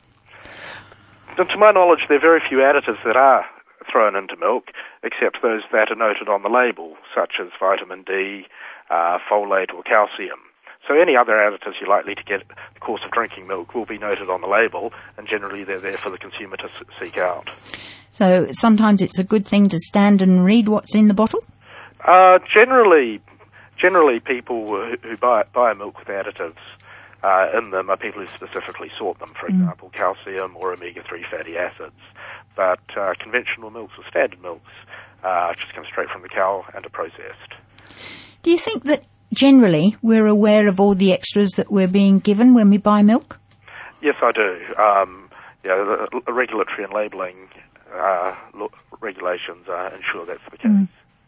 to 1.38 1.58
my 1.58 1.72
knowledge, 1.72 2.06
there 2.08 2.18
are 2.18 2.22
very 2.22 2.42
few 2.48 2.60
additives 2.60 3.04
that 3.04 3.16
are 3.16 3.46
thrown 3.92 4.16
into 4.16 4.36
milk, 4.38 4.66
except 5.02 5.42
those 5.42 5.62
that 5.72 5.92
are 5.92 5.96
noted 5.96 6.30
on 6.30 6.44
the 6.44 6.50
label, 6.50 6.96
such 7.16 7.34
as 7.42 7.48
vitamin 7.60 8.04
D, 8.04 8.46
uh, 8.90 9.18
folate, 9.30 9.74
or 9.74 9.84
calcium. 9.84 10.40
So 10.88 10.96
any 10.96 11.16
other 11.16 11.34
additives 11.34 11.80
you're 11.80 11.90
likely 11.90 12.16
to 12.16 12.24
get 12.24 12.42
in 12.42 12.48
the 12.74 12.80
course 12.80 13.02
of 13.06 13.12
drinking 13.12 13.48
milk 13.48 13.74
will 13.74 13.86
be 13.86 13.98
noted 13.98 14.30
on 14.30 14.42
the 14.42 14.48
label, 14.48 14.92
and 15.18 15.28
generally 15.28 15.64
they're 15.64 15.80
there 15.80 15.98
for 15.98 16.10
the 16.10 16.18
consumer 16.18 16.58
to 16.58 16.66
s- 16.66 16.84
seek 17.02 17.18
out. 17.18 17.50
So 18.10 18.48
sometimes 18.52 19.02
it's 19.02 19.18
a 19.18 19.24
good 19.24 19.48
thing 19.48 19.70
to 19.70 19.80
stand 19.80 20.22
and 20.22 20.44
read 20.44 20.68
what's 20.68 20.94
in 20.94 21.08
the 21.08 21.14
bottle? 21.14 21.40
Uh, 22.06 22.40
generally, 22.54 23.22
generally 23.82 24.20
people 24.20 24.68
who, 24.68 24.98
who 25.02 25.18
buy, 25.18 25.44
buy 25.54 25.74
milk 25.74 26.00
with 26.00 26.10
additives 26.10 26.58
uh, 27.24 27.48
in 27.58 27.72
them 27.72 27.90
are 27.90 27.98
people 27.98 28.22
who 28.22 28.28
specifically 28.28 28.92
sought 28.98 29.18
them, 29.20 29.32
for 29.40 29.48
mm. 29.48 29.62
example, 29.62 29.90
calcium 29.94 30.56
or 30.58 30.74
omega-3 30.74 31.30
fatty 31.32 31.58
acids. 31.58 31.96
But 32.56 32.82
uh, 32.98 33.14
conventional 33.20 33.72
milks 33.72 33.94
or 33.98 34.04
standard 34.10 34.42
milks 34.42 34.72
uh, 35.24 35.54
just 35.54 35.74
come 35.74 35.86
straight 35.90 36.10
from 36.10 36.22
the 36.22 36.30
cow 36.30 36.66
and 36.76 36.86
are 36.86 36.90
processed. 36.90 37.54
Do 38.42 38.52
you 38.52 38.58
think 38.58 38.84
that 38.84 39.08
generally 39.34 39.96
we're 40.02 40.28
aware 40.28 40.68
of 40.68 40.80
all 40.80 40.96
the 40.96 41.12
extras 41.12 41.52
that 41.52 41.72
we're 41.72 41.88
being 41.88 42.20
given 42.20 42.54
when 42.54 42.70
we 42.70 42.78
buy 42.78 43.02
milk? 43.02 43.40
Yes, 44.02 44.16
I 44.22 44.32
do. 44.32 44.82
Um, 44.82 45.30
yeah, 45.66 45.76
the, 45.78 46.22
the 46.26 46.34
regulatory 46.34 46.84
and 46.84 46.94
labelling 46.94 47.50
uh, 47.94 48.36
regulations 49.00 49.68
uh, 49.70 49.92
ensure 49.96 50.26
that's 50.26 50.44
the 50.52 50.58
case. 50.58 50.72
Mm. 50.72 50.88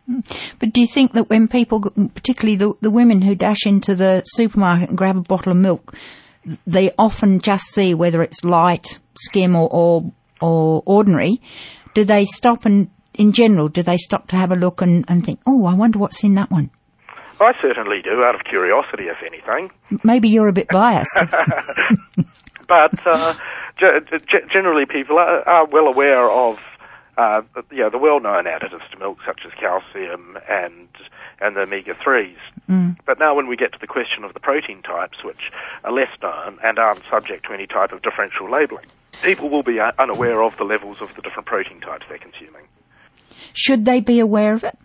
mm. 0.10 0.56
But 0.60 0.74
do 0.74 0.82
you 0.82 0.88
think 0.88 1.14
that 1.14 1.30
when 1.30 1.48
people, 1.48 1.80
particularly 1.80 2.56
the, 2.56 2.74
the 2.82 2.92
women 2.92 3.22
who 3.22 3.36
dash 3.36 3.66
into 3.66 3.96
the 3.96 4.24
supermarket 4.26 4.90
and 4.90 4.98
grab 4.98 5.18
a 5.18 5.22
bottle 5.22 5.52
of 5.52 5.58
milk, 5.58 5.96
they 6.68 6.92
often 6.98 7.40
just 7.40 7.66
see 7.68 7.94
whether 7.94 8.22
it's 8.22 8.44
light, 8.44 9.00
skim, 9.16 9.56
or, 9.56 9.70
or, 9.72 10.12
or 10.42 10.84
ordinary. 10.86 11.42
Do 11.94 12.04
they 12.04 12.26
stop 12.26 12.66
and, 12.66 12.90
in 13.14 13.32
general, 13.32 13.70
do 13.70 13.82
they 13.82 13.98
stop 13.98 14.28
to 14.28 14.36
have 14.36 14.52
a 14.52 14.56
look 14.56 14.82
and, 14.82 15.06
and 15.08 15.26
think, 15.26 15.40
oh, 15.48 15.66
I 15.66 15.74
wonder 15.74 15.98
what's 15.98 16.24
in 16.24 16.36
that 16.36 16.52
one? 16.52 16.70
I 17.40 17.54
certainly 17.62 18.02
do, 18.02 18.24
out 18.24 18.36
of 18.36 18.44
curiosity, 18.44 19.04
if 19.04 19.18
anything. 19.26 19.72
Maybe 20.04 20.30
you're 20.30 20.48
a 20.48 20.54
bit 20.54 20.68
biased. 20.70 21.16
but 22.68 23.06
uh, 23.06 23.34
g- 23.80 24.38
generally, 24.52 24.86
people 24.86 25.18
are, 25.18 25.48
are, 25.48 25.66
well 25.66 25.88
aware 25.88 26.30
of 26.30 26.58
uh, 27.18 27.42
you 27.72 27.80
know, 27.80 27.90
the 27.90 27.98
well-known 27.98 28.46
additives 28.46 28.90
to 28.92 29.00
milk, 29.00 29.20
such 29.26 29.42
as 29.46 29.54
calcium 29.54 30.38
and 30.50 30.88
and 31.42 31.56
the 31.56 31.62
omega 31.62 31.94
threes. 32.02 32.38
Mm. 32.70 32.98
But 33.06 33.20
now, 33.20 33.36
when 33.36 33.48
we 33.48 33.58
get 33.58 33.74
to 33.74 33.80
the 33.80 33.88
question 33.88 34.24
of 34.24 34.34
the 34.34 34.40
protein 34.40 34.82
types, 34.82 35.24
which 35.24 35.52
are 35.84 35.92
less 35.92 36.10
known 36.22 36.60
and 36.64 36.80
aren't 36.80 37.04
subject 37.10 37.46
to 37.48 37.54
any 37.54 37.68
type 37.68 37.92
of 37.92 38.02
differential 38.02 38.50
labelling, 38.50 38.86
people 39.22 39.50
will 39.50 39.64
be 39.64 39.80
unaware 39.80 40.42
of 40.42 40.58
the 40.58 40.64
levels 40.64 41.02
of 41.02 41.14
the 41.16 41.22
different 41.22 41.46
protein 41.46 41.82
types 41.82 42.06
they're 42.08 42.18
consuming. 42.18 42.64
Should 43.54 43.86
they 43.86 44.00
be 44.00 44.20
aware 44.20 44.54
of 44.54 44.64
it? 44.64 44.78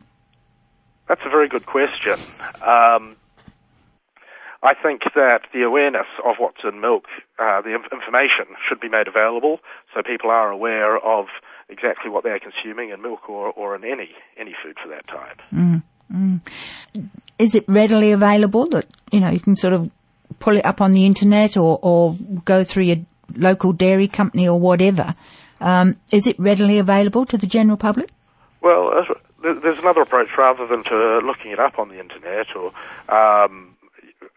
That's 1.10 1.22
a 1.26 1.28
very 1.28 1.48
good 1.48 1.66
question. 1.66 2.12
Um, 2.62 3.16
I 4.62 4.74
think 4.80 5.02
that 5.16 5.40
the 5.52 5.62
awareness 5.64 6.06
of 6.24 6.36
what's 6.38 6.62
in 6.62 6.80
milk, 6.80 7.06
uh, 7.36 7.62
the 7.62 7.74
information 7.74 8.46
should 8.68 8.78
be 8.78 8.88
made 8.88 9.08
available 9.08 9.58
so 9.92 10.02
people 10.04 10.30
are 10.30 10.52
aware 10.52 10.96
of 10.96 11.26
exactly 11.68 12.12
what 12.12 12.22
they're 12.22 12.38
consuming 12.38 12.90
in 12.90 13.02
milk 13.02 13.28
or, 13.28 13.48
or 13.48 13.74
in 13.74 13.82
any, 13.82 14.10
any 14.38 14.54
food 14.62 14.76
for 14.80 14.88
that 14.90 15.08
type. 15.08 15.40
Mm, 15.52 15.82
mm. 16.14 16.40
Is 17.40 17.56
it 17.56 17.64
readily 17.66 18.12
available 18.12 18.68
that, 18.68 18.86
you 19.10 19.18
know, 19.18 19.30
you 19.30 19.40
can 19.40 19.56
sort 19.56 19.72
of 19.72 19.90
pull 20.38 20.56
it 20.56 20.64
up 20.64 20.80
on 20.80 20.92
the 20.92 21.06
internet 21.06 21.56
or, 21.56 21.80
or 21.82 22.14
go 22.44 22.62
through 22.62 22.84
your 22.84 22.98
local 23.34 23.72
dairy 23.72 24.06
company 24.06 24.46
or 24.46 24.60
whatever? 24.60 25.16
Um, 25.60 25.96
is 26.12 26.28
it 26.28 26.38
readily 26.38 26.78
available 26.78 27.26
to 27.26 27.36
the 27.36 27.48
general 27.48 27.76
public? 27.76 28.10
Well, 28.62 28.92
there's 29.42 29.78
another 29.78 30.02
approach 30.02 30.28
rather 30.36 30.66
than 30.66 30.84
to 30.84 31.18
looking 31.18 31.50
it 31.50 31.58
up 31.58 31.78
on 31.78 31.88
the 31.88 31.98
internet 31.98 32.54
or 32.54 32.72
um, 33.08 33.76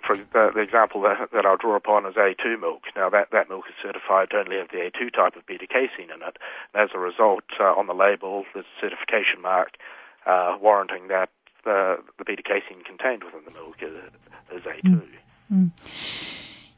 for 0.06 0.18
the, 0.18 0.52
the 0.54 0.62
example 0.62 1.02
that, 1.02 1.30
that, 1.32 1.46
I'll 1.46 1.58
draw 1.58 1.76
upon 1.76 2.06
is 2.06 2.16
A2 2.16 2.60
milk. 2.60 2.84
Now 2.96 3.10
that, 3.10 3.30
that 3.32 3.50
milk 3.50 3.66
is 3.70 3.76
certified 3.82 4.30
to 4.32 4.38
only 4.38 4.58
have 4.58 4.70
the 4.70 4.78
A2 4.78 5.14
type 5.14 5.36
of 5.36 5.46
beta 5.46 5.68
casein 5.68 6.12
in 6.14 6.22
it. 6.22 6.38
And 6.74 6.84
as 6.84 6.90
a 6.94 7.00
result, 7.00 7.44
uh, 7.60 7.64
on 7.64 7.88
the 7.88 7.94
label, 7.94 8.46
there's 8.54 8.66
a 8.66 8.82
certification 8.82 9.42
mark 9.42 9.78
uh, 10.26 10.58
warranting 10.62 11.08
that 11.08 11.30
the, 11.64 11.98
the 12.18 12.26
beta 12.26 12.44
casein 12.44 12.84
contained 12.84 13.24
within 13.24 13.42
the 13.46 13.52
milk 13.52 13.78
is, 13.82 13.94
is 14.54 14.64
A2. 14.64 14.84
Mm. 14.84 15.10
Mm. 15.52 15.72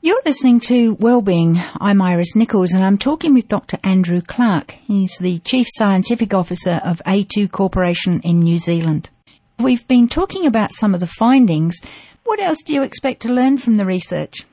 You're 0.05 0.21
listening 0.23 0.59
to 0.67 0.93
Wellbeing. 0.99 1.59
I'm 1.81 1.99
Iris 1.99 2.35
Nichols 2.35 2.73
and 2.73 2.85
I'm 2.85 2.99
talking 2.99 3.33
with 3.33 3.47
Dr. 3.47 3.79
Andrew 3.83 4.21
Clark. 4.21 4.73
He's 4.85 5.17
the 5.17 5.39
Chief 5.39 5.65
Scientific 5.67 6.31
Officer 6.31 6.79
of 6.85 7.01
A2 7.07 7.49
Corporation 7.49 8.19
in 8.19 8.41
New 8.41 8.59
Zealand. 8.59 9.09
We've 9.57 9.87
been 9.87 10.07
talking 10.07 10.45
about 10.45 10.73
some 10.73 10.93
of 10.93 10.99
the 10.99 11.07
findings. 11.07 11.81
What 12.23 12.39
else 12.39 12.61
do 12.61 12.75
you 12.75 12.83
expect 12.83 13.23
to 13.23 13.33
learn 13.33 13.57
from 13.57 13.77
the 13.77 13.85
research? 13.85 14.45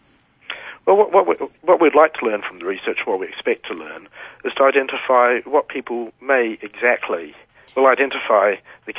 Well, 0.86 0.96
what, 0.96 1.12
what, 1.12 1.38
what 1.60 1.82
we'd 1.82 1.94
like 1.94 2.14
to 2.14 2.24
learn 2.24 2.40
from 2.48 2.60
the 2.60 2.64
research, 2.64 3.00
what 3.04 3.20
we 3.20 3.28
expect 3.28 3.66
to 3.66 3.74
learn, 3.74 4.08
is 4.46 4.54
to 4.54 4.64
identify 4.64 5.40
what 5.44 5.68
people 5.68 6.14
may 6.22 6.56
exactly, 6.62 7.34
will 7.76 7.88
identify 7.88 8.54
the, 8.86 8.94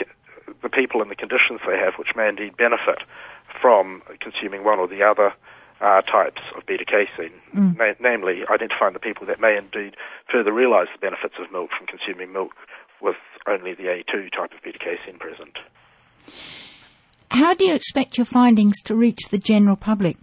the 0.61 0.69
people 0.69 1.01
and 1.01 1.09
the 1.09 1.15
conditions 1.15 1.61
they 1.65 1.79
have 1.79 1.95
which 1.95 2.15
may 2.15 2.29
indeed 2.29 2.55
benefit 2.57 2.99
from 3.59 4.03
consuming 4.19 4.63
one 4.63 4.77
or 4.77 4.87
the 4.87 5.01
other 5.01 5.33
uh, 5.81 6.01
types 6.01 6.41
of 6.57 6.65
beta 6.65 6.85
casein, 6.85 7.33
mm. 7.55 7.77
na- 7.77 7.93
namely 7.99 8.41
identifying 8.49 8.93
the 8.93 8.99
people 8.99 9.25
that 9.27 9.39
may 9.39 9.57
indeed 9.57 9.95
further 10.31 10.51
realize 10.51 10.87
the 10.93 10.99
benefits 10.99 11.35
of 11.39 11.51
milk 11.51 11.69
from 11.77 11.87
consuming 11.87 12.31
milk 12.31 12.51
with 13.01 13.17
only 13.47 13.73
the 13.73 13.83
A2 13.83 14.31
type 14.31 14.53
of 14.53 14.61
beta 14.63 14.79
casein 14.79 15.19
present. 15.19 15.57
How 17.29 17.53
do 17.53 17.65
you 17.65 17.73
expect 17.73 18.17
your 18.17 18.25
findings 18.25 18.81
to 18.83 18.95
reach 18.95 19.29
the 19.29 19.37
general 19.37 19.75
public? 19.75 20.17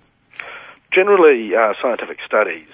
Generally, 0.93 1.55
uh, 1.55 1.75
scientific 1.81 2.19
studies 2.25 2.69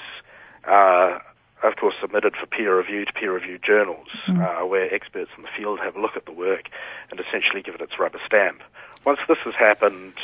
are, 0.65 1.23
of 1.63 1.77
course, 1.77 1.95
submitted 2.01 2.35
for 2.37 2.47
peer 2.47 2.77
review 2.77 3.05
to 3.05 3.13
peer 3.13 3.33
reviewed 3.33 3.63
journals, 3.63 4.09
mm. 4.29 4.41
uh, 4.41 4.67
where 4.67 4.93
experts 4.95 5.31
in 5.37 5.43
the 5.43 5.49
field 5.57 5.81
have 5.81 5.97
a 5.97 6.01
look 6.01 6.17
at 6.17 6.27
the 6.27 6.33
work 6.33 6.69
and 7.11 7.19
essentially 7.19 7.63
give 7.63 7.75
it 7.75 7.81
its 7.81 7.99
rubber 7.99 8.21
stamp. 8.27 8.63
Once 9.05 9.21
this 9.29 9.39
has 9.45 9.55
happened, 9.55 10.15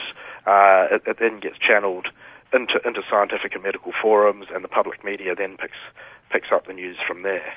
uh, 0.46 0.88
it, 0.90 1.02
it, 1.06 1.18
then 1.18 1.40
gets 1.40 1.58
channeled 1.58 2.08
into, 2.52 2.80
into 2.86 3.02
scientific 3.10 3.54
and 3.54 3.62
medical 3.62 3.92
forums, 4.00 4.46
and 4.54 4.62
the 4.62 4.68
public 4.68 5.04
media 5.04 5.34
then 5.34 5.56
picks, 5.56 5.76
picks 6.30 6.48
up 6.52 6.66
the 6.66 6.72
news 6.72 6.96
from 7.06 7.22
there. 7.22 7.54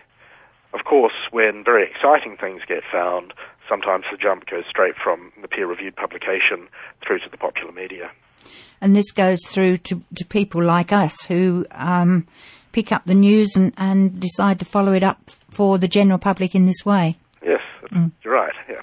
Of 0.73 0.84
course, 0.84 1.13
when 1.31 1.63
very 1.63 1.89
exciting 1.89 2.38
things 2.38 2.62
get 2.67 2.84
found, 2.91 3.34
sometimes 3.69 4.05
the 4.12 4.17
jump 4.17 4.45
goes 4.45 4.65
straight 4.69 4.95
from 5.01 5.31
the 5.41 5.47
peer-reviewed 5.47 5.95
publication 5.95 6.67
through 7.05 7.19
to 7.19 7.29
the 7.29 7.38
popular 7.38 7.71
media. 7.71 8.12
And 8.81 8.95
this 8.95 9.12
goes 9.12 9.39
through 9.47 9.77
to, 9.79 10.03
to 10.15 10.25
people 10.25 10.62
like 10.62 10.91
us 10.91 11.23
who 11.23 11.65
um, 11.71 12.27
pick 12.73 12.91
up 12.91 13.05
the 13.05 13.13
news 13.13 13.55
and, 13.55 13.73
and 13.77 14.19
decide 14.19 14.60
to 14.60 14.65
follow 14.65 14.91
it 14.91 15.01
up 15.01 15.29
for 15.49 15.77
the 15.77 15.88
general 15.88 16.19
public 16.19 16.53
in 16.55 16.65
this 16.65 16.86
way. 16.86 17.17
Yes, 17.41 17.62
mm. 17.89 18.12
you're 18.23 18.34
right. 18.34 18.53
Yeah. 18.69 18.81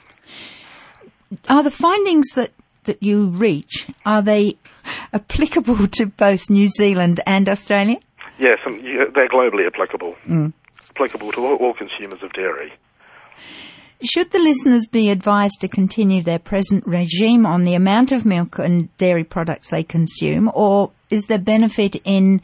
Are 1.48 1.62
the 1.62 1.70
findings 1.70 2.29
that 2.35 2.53
that 2.85 3.03
you 3.03 3.27
reach 3.27 3.87
are 4.05 4.22
they 4.22 4.57
applicable 5.12 5.88
to 5.88 6.07
both 6.07 6.51
New 6.51 6.68
Zealand 6.68 7.21
and 7.27 7.49
Australia? 7.49 7.97
Yes, 8.38 8.59
they're 8.64 9.29
globally 9.29 9.66
applicable. 9.66 10.16
Mm. 10.27 10.53
Applicable 10.90 11.33
to 11.33 11.47
all, 11.47 11.57
all 11.57 11.75
consumers 11.75 12.23
of 12.23 12.33
dairy. 12.33 12.73
Should 14.05 14.33
the 14.33 14.40
listeners 14.40 14.88
be 14.90 15.11
advised 15.11 15.61
to 15.61 15.68
continue 15.68 16.23
their 16.23 16.40
present 16.40 16.85
regime 16.87 17.47
on 17.47 17.62
the 17.62 17.75
amount 17.75 18.11
of 18.11 18.25
milk 18.25 18.59
and 18.59 18.95
dairy 18.97 19.23
products 19.23 19.71
they 19.71 19.85
consume, 19.85 20.51
or 20.55 20.90
is 21.09 21.27
there 21.27 21.38
benefit 21.38 21.95
in, 22.05 22.42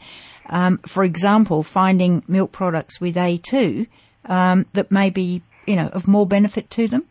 um, 0.49 0.77
for 0.85 1.03
example, 1.03 1.63
finding 1.63 2.23
milk 2.29 2.53
products 2.53 3.01
with 3.01 3.15
A2 3.15 3.87
um, 4.25 4.67
that 4.71 4.89
may 4.89 5.09
be, 5.09 5.41
you 5.67 5.75
know, 5.75 5.87
of 5.87 6.07
more 6.07 6.25
benefit 6.25 6.69
to 6.71 6.87
them? 6.87 7.03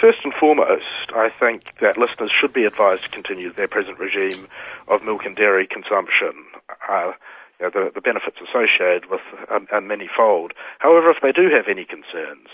First 0.00 0.20
and 0.24 0.32
foremost, 0.32 1.12
I 1.14 1.28
think 1.28 1.74
that 1.82 1.98
listeners 1.98 2.32
should 2.32 2.54
be 2.54 2.64
advised 2.64 3.02
to 3.02 3.10
continue 3.10 3.52
their 3.52 3.68
present 3.68 3.98
regime 3.98 4.48
of 4.88 5.02
milk 5.02 5.26
and 5.26 5.36
dairy 5.36 5.66
consumption. 5.66 6.32
Uh, 6.88 7.12
you 7.60 7.66
know, 7.66 7.70
the, 7.70 7.92
the, 7.94 8.00
benefits 8.00 8.38
associated 8.40 9.10
with 9.10 9.20
are, 9.50 9.60
are 9.70 9.82
manyfold. 9.82 10.52
However, 10.78 11.10
if 11.10 11.18
they 11.20 11.32
do 11.32 11.50
have 11.50 11.68
any 11.68 11.84
concerns, 11.84 12.48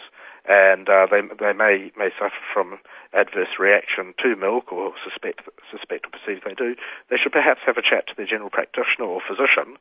and 0.48 0.88
uh, 0.88 1.06
they 1.08 1.22
they 1.38 1.52
may 1.52 1.92
may 1.96 2.10
suffer 2.18 2.34
from 2.52 2.80
adverse 3.12 3.60
reaction 3.60 4.12
to 4.22 4.34
milk 4.34 4.72
or 4.72 4.92
suspect 5.04 5.42
suspect 5.70 6.06
or 6.06 6.10
perceive 6.10 6.42
they 6.44 6.54
do, 6.54 6.74
they 7.10 7.16
should 7.16 7.32
perhaps 7.32 7.60
have 7.64 7.76
a 7.76 7.82
chat 7.82 8.08
to 8.08 8.16
their 8.16 8.26
general 8.26 8.50
practitioner 8.50 9.06
or 9.06 9.20
physician, 9.20 9.76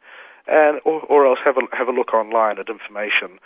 and 0.47 0.80
or, 0.86 1.01
or 1.01 1.25
else 1.25 1.39
have 1.43 1.58
a 1.58 1.62
have 1.75 1.88
a 1.88 1.91
look 1.91 2.13
online 2.13 2.60
at 2.60 2.69
information. 2.69 3.39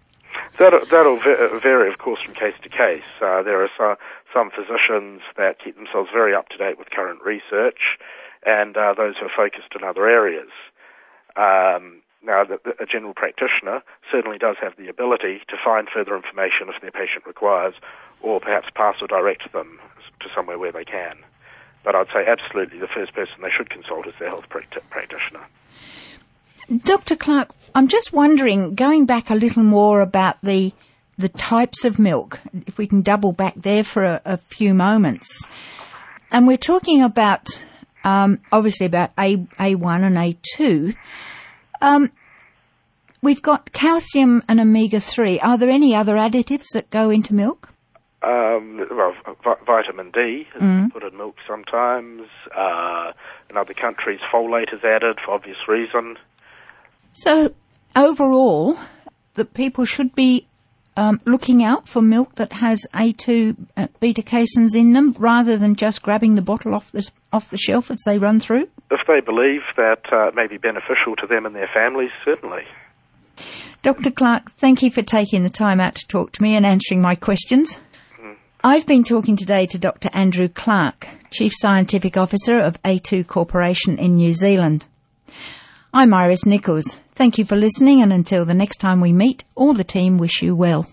That'll, 0.58 0.84
that'll 0.86 1.18
vary, 1.18 1.90
of 1.92 1.98
course, 1.98 2.20
from 2.24 2.34
case 2.34 2.54
to 2.62 2.68
case. 2.68 3.02
Uh, 3.20 3.42
there 3.42 3.62
are 3.62 3.98
some 4.32 4.50
physicians 4.50 5.22
that 5.36 5.62
keep 5.62 5.76
themselves 5.76 6.10
very 6.12 6.34
up 6.34 6.48
to 6.50 6.56
date 6.56 6.78
with 6.78 6.90
current 6.90 7.22
research, 7.22 7.98
and 8.44 8.76
uh, 8.76 8.94
those 8.94 9.16
who 9.18 9.26
are 9.26 9.36
focused 9.36 9.74
in 9.74 9.84
other 9.84 10.08
areas. 10.08 10.50
Um, 11.36 12.02
now, 12.22 12.44
the, 12.44 12.58
the, 12.64 12.82
a 12.82 12.86
general 12.86 13.14
practitioner 13.14 13.82
certainly 14.10 14.38
does 14.38 14.56
have 14.60 14.76
the 14.76 14.88
ability 14.88 15.40
to 15.48 15.56
find 15.64 15.88
further 15.88 16.16
information 16.16 16.68
if 16.68 16.80
their 16.80 16.90
patient 16.90 17.26
requires, 17.26 17.74
or 18.20 18.40
perhaps 18.40 18.68
pass 18.74 18.96
or 19.00 19.06
direct 19.06 19.52
them 19.52 19.78
to 20.20 20.28
somewhere 20.34 20.58
where 20.58 20.72
they 20.72 20.84
can. 20.84 21.18
But 21.84 21.94
I'd 21.94 22.08
say 22.08 22.26
absolutely 22.26 22.80
the 22.80 22.88
first 22.88 23.14
person 23.14 23.34
they 23.40 23.50
should 23.50 23.70
consult 23.70 24.06
is 24.08 24.14
their 24.18 24.28
health 24.28 24.48
practitioner. 24.48 25.46
Dr. 26.76 27.16
Clark, 27.16 27.54
I'm 27.74 27.88
just 27.88 28.12
wondering, 28.12 28.74
going 28.74 29.06
back 29.06 29.30
a 29.30 29.34
little 29.34 29.62
more 29.62 30.00
about 30.00 30.36
the 30.42 30.72
the 31.16 31.28
types 31.28 31.84
of 31.84 31.98
milk, 31.98 32.38
if 32.66 32.78
we 32.78 32.86
can 32.86 33.02
double 33.02 33.32
back 33.32 33.54
there 33.56 33.82
for 33.82 34.04
a, 34.04 34.20
a 34.24 34.36
few 34.36 34.72
moments, 34.72 35.44
and 36.30 36.46
we're 36.46 36.56
talking 36.56 37.02
about 37.02 37.48
um, 38.04 38.40
obviously 38.52 38.86
about 38.86 39.10
A 39.18 39.36
A1 39.36 40.02
and 40.02 40.16
A2. 40.16 40.94
Um, 41.80 42.12
we've 43.22 43.42
got 43.42 43.72
calcium 43.72 44.42
and 44.48 44.60
omega 44.60 45.00
three. 45.00 45.40
Are 45.40 45.56
there 45.56 45.70
any 45.70 45.94
other 45.94 46.14
additives 46.14 46.66
that 46.74 46.90
go 46.90 47.10
into 47.10 47.34
milk? 47.34 47.70
Um, 48.22 48.86
well, 48.90 49.14
vitamin 49.64 50.10
D 50.10 50.46
is 50.54 50.62
mm. 50.62 50.92
put 50.92 51.04
in 51.04 51.16
milk 51.16 51.36
sometimes. 51.46 52.28
Uh, 52.54 53.12
in 53.48 53.56
other 53.56 53.74
countries, 53.74 54.20
folate 54.32 54.74
is 54.74 54.84
added 54.84 55.18
for 55.24 55.32
obvious 55.34 55.56
reason. 55.66 56.16
So, 57.18 57.52
overall, 57.96 58.78
that 59.34 59.52
people 59.52 59.84
should 59.84 60.14
be 60.14 60.46
um, 60.96 61.20
looking 61.24 61.64
out 61.64 61.88
for 61.88 62.00
milk 62.00 62.36
that 62.36 62.52
has 62.52 62.86
A2 62.94 63.56
uh, 63.76 63.88
beta 63.98 64.22
caseins 64.22 64.76
in 64.76 64.92
them, 64.92 65.16
rather 65.18 65.56
than 65.56 65.74
just 65.74 66.00
grabbing 66.00 66.36
the 66.36 66.42
bottle 66.42 66.76
off 66.76 66.92
the 66.92 67.10
off 67.32 67.50
the 67.50 67.58
shelf 67.58 67.90
as 67.90 68.04
they 68.06 68.18
run 68.18 68.38
through. 68.38 68.68
If 68.92 69.00
they 69.08 69.18
believe 69.18 69.62
that 69.76 70.12
uh, 70.12 70.30
may 70.36 70.46
be 70.46 70.58
beneficial 70.58 71.16
to 71.16 71.26
them 71.26 71.44
and 71.44 71.56
their 71.56 71.68
families, 71.74 72.12
certainly. 72.24 72.62
Dr. 73.82 74.12
Clark, 74.12 74.52
thank 74.52 74.84
you 74.84 74.92
for 74.92 75.02
taking 75.02 75.42
the 75.42 75.50
time 75.50 75.80
out 75.80 75.96
to 75.96 76.06
talk 76.06 76.30
to 76.34 76.42
me 76.42 76.54
and 76.54 76.64
answering 76.64 77.02
my 77.02 77.16
questions. 77.16 77.80
I've 78.62 78.86
been 78.86 79.02
talking 79.02 79.36
today 79.36 79.66
to 79.66 79.78
Dr. 79.78 80.08
Andrew 80.12 80.48
Clark, 80.48 81.08
Chief 81.32 81.52
Scientific 81.56 82.16
Officer 82.16 82.60
of 82.60 82.80
A2 82.84 83.26
Corporation 83.26 83.98
in 83.98 84.14
New 84.14 84.32
Zealand. 84.32 84.86
I'm 85.98 86.14
Iris 86.14 86.46
Nichols. 86.46 87.00
Thank 87.16 87.38
you 87.38 87.44
for 87.44 87.56
listening 87.56 88.02
and 88.02 88.12
until 88.12 88.44
the 88.44 88.54
next 88.54 88.76
time 88.76 89.00
we 89.00 89.12
meet, 89.12 89.42
all 89.56 89.72
the 89.74 89.82
team 89.82 90.16
wish 90.16 90.42
you 90.42 90.54
well. 90.54 90.86